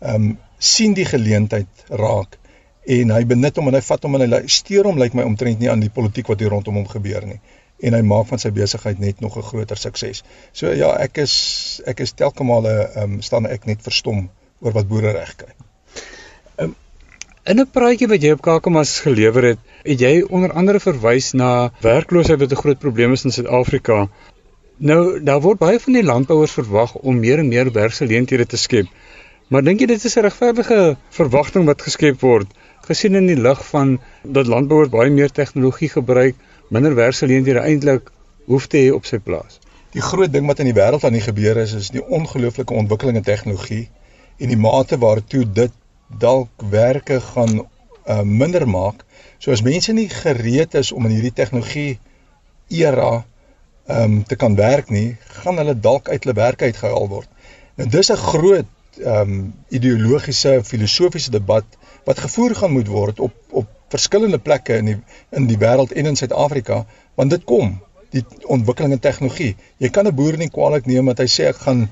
Ehm 0.00 0.14
um, 0.14 0.38
sien 0.58 0.94
die 0.94 1.08
geleentheid 1.08 1.84
raak 1.88 2.36
en 2.84 3.10
hy 3.10 3.24
benut 3.24 3.56
hom 3.56 3.68
en 3.68 3.74
hy 3.74 3.84
vat 3.88 4.02
hom 4.02 4.14
en 4.14 4.32
hy 4.32 4.42
steur 4.46 4.84
hom 4.84 4.98
lyk 4.98 5.14
my 5.14 5.22
omtrent 5.22 5.58
nie 5.58 5.70
aan 5.70 5.80
die 5.80 5.92
politiek 5.92 6.28
wat 6.28 6.40
hier 6.40 6.52
rondom 6.52 6.76
hom 6.80 6.88
gebeur 6.88 7.26
nie 7.26 7.40
en 7.82 7.94
hy 7.94 8.02
maak 8.02 8.26
van 8.26 8.38
sy 8.38 8.50
besigheid 8.50 8.98
net 8.98 9.20
nog 9.20 9.36
'n 9.36 9.42
groter 9.42 9.76
sukses. 9.76 10.22
So 10.52 10.72
ja, 10.72 10.96
ek 10.98 11.18
is 11.18 11.80
ek 11.86 12.00
is 12.00 12.12
telke 12.12 12.44
male 12.44 12.90
ehm 12.94 13.02
um, 13.02 13.22
staan 13.22 13.46
ek 13.46 13.66
net 13.66 13.82
verstom 13.82 14.28
oor 14.60 14.72
wat 14.72 14.88
boere 14.88 15.12
reg 15.12 15.36
kry. 15.36 15.54
Um, 16.58 16.74
in 17.44 17.60
'n 17.60 17.70
praatjie 17.70 18.08
wat 18.08 18.22
jy 18.22 18.32
op 18.32 18.42
Kakamas 18.42 19.00
gelewer 19.00 19.42
het, 19.42 19.58
Het 19.80 20.02
jy 20.04 20.24
onder 20.28 20.52
andere 20.52 20.80
verwys 20.80 21.30
na 21.32 21.70
werkloosheid 21.80 22.40
wat 22.40 22.52
'n 22.52 22.62
groot 22.62 22.78
probleem 22.78 23.12
is 23.12 23.24
in 23.24 23.32
Suid-Afrika. 23.32 24.08
Nou, 24.76 25.22
daar 25.24 25.40
word 25.40 25.58
baie 25.58 25.80
van 25.80 25.92
die 25.92 26.04
landbouers 26.04 26.52
verwag 26.52 26.94
om 26.94 27.18
meer 27.18 27.38
en 27.38 27.48
meer 27.48 27.72
werksgeleenthede 27.72 28.46
te 28.46 28.56
skep. 28.56 28.86
Maar 29.48 29.62
dink 29.62 29.80
jy 29.80 29.86
dit 29.86 30.04
is 30.04 30.16
'n 30.16 30.20
regverdige 30.20 30.96
verwagting 31.08 31.64
wat 31.64 31.82
geskep 31.82 32.20
word, 32.20 32.46
gesien 32.84 33.14
in 33.14 33.26
die 33.26 33.40
lig 33.40 33.66
van 33.66 34.00
dat 34.22 34.46
landbouers 34.46 34.88
baie 34.88 35.10
meer 35.10 35.30
tegnologie 35.30 35.88
gebruik, 35.88 36.34
minder 36.70 36.94
werksgeleenthede 36.94 37.62
eintlik 37.66 38.10
hoef 38.46 38.66
te 38.70 38.78
hê 38.78 38.90
op 38.94 39.06
sy 39.08 39.18
plaas? 39.18 39.58
Die 39.94 40.02
groot 40.02 40.30
ding 40.32 40.46
wat 40.46 40.60
in 40.62 40.70
die 40.70 40.76
wêreld 40.76 41.04
aan 41.04 41.16
die 41.18 41.24
gebeur 41.24 41.58
is, 41.58 41.74
is 41.74 41.90
die 41.90 42.02
ongelooflike 42.02 42.74
ontwikkeling 42.74 43.18
in 43.18 43.26
tegnologie 43.26 43.88
en 44.38 44.52
die 44.52 44.58
mate 44.58 44.98
waartoe 45.02 45.44
dit 45.52 45.74
dalk 46.22 46.64
werke 46.70 47.18
gaan 47.20 47.60
uh, 47.60 48.22
minder 48.22 48.66
maak. 48.68 49.02
So 49.38 49.50
as 49.54 49.64
mense 49.66 49.92
nie 49.92 50.08
gereed 50.12 50.74
is 50.78 50.92
om 50.92 51.06
in 51.08 51.16
hierdie 51.16 51.34
tegnologie 51.34 51.98
era 52.70 53.24
ehm 53.90 54.02
um, 54.02 54.22
te 54.22 54.36
kan 54.38 54.54
werk 54.54 54.90
nie, 54.94 55.16
gaan 55.42 55.58
hulle 55.58 55.74
dalk 55.74 56.08
uit 56.08 56.22
hulle 56.22 56.36
werk 56.38 56.62
uitgehaal 56.62 57.08
word. 57.10 57.28
Nou 57.74 57.88
dis 57.90 58.10
'n 58.12 58.22
groot 58.22 58.68
ehm 59.00 59.34
um, 59.34 59.52
ideologiese 59.68 60.60
filosofiese 60.64 61.30
debat 61.30 61.66
wat 62.04 62.22
gevoer 62.26 62.54
gaan 62.54 62.72
moet 62.72 62.88
word 62.88 63.20
op 63.20 63.34
op 63.50 63.66
verskillende 63.90 64.38
plekke 64.38 64.78
in 64.80 64.90
die 64.90 64.98
in 65.36 65.46
die 65.50 65.58
wêreld 65.58 65.92
en 65.92 66.10
in 66.12 66.16
Suid-Afrika, 66.16 66.84
want 67.18 67.30
dit 67.34 67.44
kom 67.44 67.78
die 68.14 68.24
ontwikkeling 68.50 68.94
in 68.96 69.02
tegnologie. 69.02 69.54
Jy 69.78 69.90
kan 69.94 70.06
'n 70.06 70.14
boer 70.14 70.36
nie 70.38 70.50
kwaliek 70.50 70.86
neem 70.86 71.06
wat 71.06 71.18
hy 71.18 71.26
sê 71.26 71.48
ek 71.50 71.62
gaan 71.66 71.88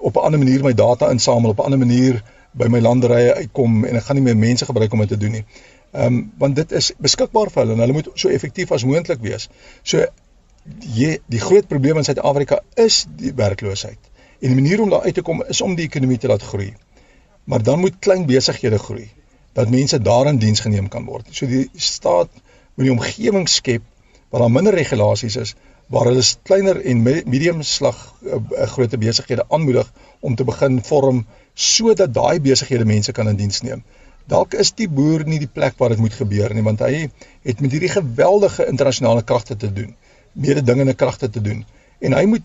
op 0.00 0.16
'n 0.16 0.24
ander 0.26 0.38
manier 0.38 0.62
my 0.62 0.72
data 0.72 1.10
insamel, 1.10 1.50
op 1.50 1.58
'n 1.58 1.64
ander 1.64 1.78
manier 1.78 2.22
by 2.52 2.68
my 2.68 2.80
landerye 2.80 3.34
uitkom 3.34 3.84
en 3.84 3.96
ek 3.96 4.02
gaan 4.02 4.16
nie 4.16 4.24
meer 4.24 4.36
mense 4.36 4.64
gebruik 4.64 4.92
om 4.92 4.98
dit 4.98 5.08
te 5.08 5.16
doen 5.16 5.32
nie. 5.32 5.44
Ehm 5.92 6.06
um, 6.06 6.32
want 6.38 6.56
dit 6.56 6.72
is 6.72 6.92
beskikbaar 6.98 7.50
vir 7.50 7.62
hulle 7.62 7.72
en 7.72 7.80
hulle 7.80 7.92
moet 7.92 8.08
so 8.14 8.28
effektief 8.28 8.72
as 8.72 8.84
moontlik 8.84 9.20
wees. 9.20 9.48
So 9.82 10.06
jy 10.80 11.18
die 11.26 11.40
groot 11.40 11.68
probleem 11.68 11.96
in 11.96 12.04
Suid-Afrika 12.04 12.60
is 12.74 13.06
die 13.16 13.32
werkloosheid. 13.34 13.98
En 14.40 14.48
die 14.48 14.62
manier 14.62 14.80
om 14.80 14.90
daar 14.90 15.02
uit 15.02 15.14
te 15.14 15.22
kom 15.22 15.44
is 15.48 15.60
om 15.60 15.74
die 15.74 15.86
ekonomie 15.86 16.18
te 16.18 16.28
laat 16.28 16.42
groei. 16.42 16.74
Maar 17.44 17.62
dan 17.62 17.78
moet 17.80 17.98
klein 17.98 18.26
besighede 18.26 18.78
groei 18.78 19.10
dat 19.56 19.72
mense 19.72 19.98
daarin 20.04 20.38
diens 20.38 20.60
geneem 20.60 20.88
kan 20.92 21.06
word. 21.08 21.28
So 21.32 21.48
die 21.48 21.68
staat 21.80 22.28
moet 22.76 22.88
die 22.88 22.92
omgewing 22.92 23.48
skep 23.48 23.84
waar 24.28 24.44
daar 24.44 24.52
minder 24.52 24.74
regulasies 24.74 25.36
is, 25.40 25.54
waar 25.88 26.10
hulle 26.10 26.24
kleiner 26.44 26.80
en 26.82 27.02
medium 27.02 27.62
slag 27.62 27.98
uh, 28.26 28.40
groot 28.74 28.96
besighede 29.00 29.46
aanmoedig 29.48 29.92
om 30.20 30.34
te 30.36 30.44
begin 30.44 30.80
vorm 30.84 31.22
sodat 31.54 32.12
daai 32.14 32.40
besighede 32.42 32.84
mense 32.84 33.12
kan 33.16 33.30
in 33.30 33.38
diens 33.38 33.62
neem. 33.62 33.84
Dalk 34.26 34.56
is 34.58 34.72
die 34.74 34.88
boer 34.90 35.22
nie 35.24 35.38
die 35.38 35.48
plek 35.48 35.78
waar 35.78 35.94
dit 35.94 36.02
moet 36.02 36.16
gebeur 36.18 36.52
nie, 36.54 36.64
want 36.66 36.82
hy 36.82 37.06
het 37.46 37.62
met 37.62 37.72
hierdie 37.72 37.92
geweldige 37.92 38.66
internasionale 38.66 39.22
kragte 39.22 39.56
te 39.56 39.70
doen, 39.72 39.94
mededingende 40.32 40.96
kragte 40.98 41.30
te 41.30 41.40
doen 41.40 41.62
en 42.04 42.18
hy 42.18 42.24
moet 42.28 42.44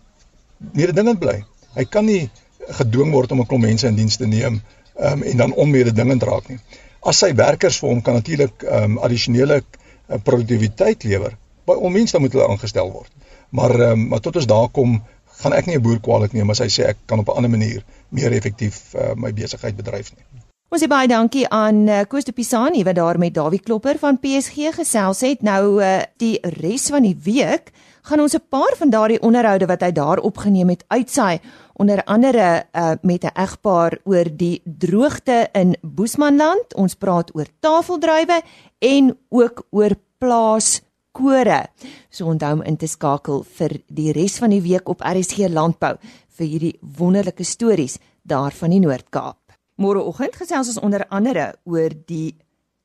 mededingend 0.78 1.20
bly. 1.20 1.42
Hy 1.76 1.86
kan 1.90 2.06
nie 2.06 2.30
gedwing 2.78 3.12
word 3.12 3.34
om 3.34 3.42
'n 3.42 3.50
klomp 3.50 3.66
mense 3.66 3.88
in 3.88 3.98
diens 3.98 4.16
te 4.16 4.28
neem 4.30 4.62
um, 5.02 5.24
en 5.24 5.38
dan 5.38 5.54
onmededingend 5.54 6.24
raak 6.24 6.48
nie. 6.48 6.60
As 7.02 7.18
sy 7.24 7.32
werkers 7.34 7.80
vir 7.82 7.90
hom 7.90 8.02
kan 8.06 8.14
natuurlik 8.20 8.64
um, 8.70 9.00
addisionele 9.02 9.62
uh, 9.62 10.20
produktiwiteit 10.22 11.04
lewer, 11.04 11.34
by 11.66 11.74
onmens 11.74 12.14
dan 12.14 12.22
moet 12.22 12.36
hulle 12.38 12.50
aangestel 12.50 12.92
word. 12.94 13.10
Maar 13.50 13.74
um, 13.92 14.08
maar 14.12 14.22
tot 14.22 14.38
ons 14.38 14.48
daar 14.50 14.70
kom, 14.70 15.00
gaan 15.42 15.56
ek 15.58 15.66
nie 15.66 15.78
'n 15.78 15.82
boer 15.82 16.00
kwaliek 16.00 16.34
neem 16.34 16.50
as 16.54 16.62
hy 16.62 16.70
sê 16.70 16.86
ek 16.94 16.98
kan 17.06 17.20
op 17.20 17.30
'n 17.30 17.38
ander 17.42 17.50
manier 17.50 17.84
meer 18.10 18.32
effektief 18.32 18.94
uh, 18.94 19.14
my 19.16 19.34
besigheid 19.34 19.76
bedryf 19.76 20.14
nie. 20.14 20.26
Ons 20.72 20.84
sê 20.84 20.88
baie 20.88 21.08
dankie 21.08 21.48
aan 21.50 21.88
uh, 21.88 22.04
Koos 22.08 22.24
de 22.24 22.32
Pisani 22.32 22.84
wat 22.84 22.96
daar 22.96 23.18
met 23.18 23.34
Dawie 23.34 23.60
Klopper 23.60 23.98
van 24.00 24.20
PSG 24.20 24.72
gesels 24.76 25.22
het. 25.22 25.42
Nou 25.42 25.82
uh, 25.82 26.04
die 26.18 26.40
res 26.62 26.88
van 26.94 27.04
die 27.04 27.18
week 27.24 27.74
gaan 28.12 28.28
ons 28.28 28.36
'n 28.36 28.50
paar 28.50 28.76
van 28.78 28.90
daardie 28.90 29.22
onderhoude 29.22 29.66
wat 29.66 29.82
hy 29.82 29.92
daar 29.92 30.20
opgeneem 30.20 30.70
het 30.70 30.84
uitsaai 30.88 31.40
onder 31.74 32.04
andere 32.04 32.64
uh, 32.72 32.92
met 33.02 33.24
'n 33.24 33.32
egpaar 33.34 33.98
oor 34.04 34.28
die 34.38 34.62
droogte 34.66 35.50
in 35.52 35.76
Boesmanland. 35.82 36.76
Ons 36.76 36.96
praat 36.96 37.36
oor 37.36 37.48
tafeldruiwe 37.60 38.42
en 38.80 39.18
ook 39.30 39.66
oor 39.70 39.96
plaas 40.18 40.82
kore. 41.12 41.68
So 42.10 42.26
onthou 42.26 42.54
om 42.54 42.62
in 42.62 42.78
te 42.78 42.88
skakel 42.88 43.44
vir 43.44 43.82
die 43.88 44.12
res 44.12 44.38
van 44.38 44.50
die 44.50 44.62
week 44.62 44.90
op 44.90 45.02
RSG 45.02 45.48
Landbou 45.48 45.96
vir 46.28 46.48
hierdie 46.48 46.80
wonderlike 46.98 47.44
stories 47.44 47.98
daar 48.22 48.52
van 48.52 48.70
die 48.70 48.80
Noord-Kaap. 48.80 49.38
Môreoggend 49.76 50.36
gesels 50.36 50.68
ons 50.68 50.80
onder 50.80 51.06
andere 51.10 51.54
oor 51.64 51.90
die 52.06 52.36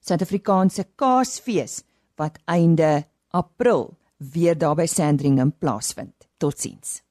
Suid-Afrikaanse 0.01 0.85
Kaasfees 0.95 1.83
wat 2.17 2.39
einde 2.45 3.05
April 3.31 3.97
weer 4.17 4.59
daar 4.59 4.75
by 4.75 4.87
Sandringham 4.87 5.53
plaasvind. 5.59 6.29
Totsiens. 6.37 7.03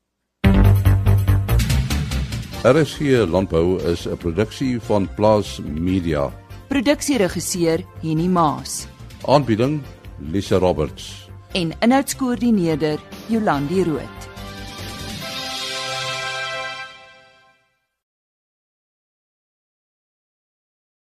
RSG 2.63 3.27
Landbou 3.27 3.81
is 3.81 4.07
'n 4.07 4.17
produksie 4.17 4.81
van 4.81 5.09
Plaas 5.15 5.59
Media. 5.63 6.31
Produksieregisseur 6.67 7.83
Henny 8.01 8.27
Maas. 8.27 8.87
Aanbieding 9.25 9.81
Lisa 10.19 10.57
Roberts 10.57 11.25
en 11.55 11.71
inhoudskoördineerder 11.79 12.99
Jolandi 13.27 13.83
Root. 13.83 14.34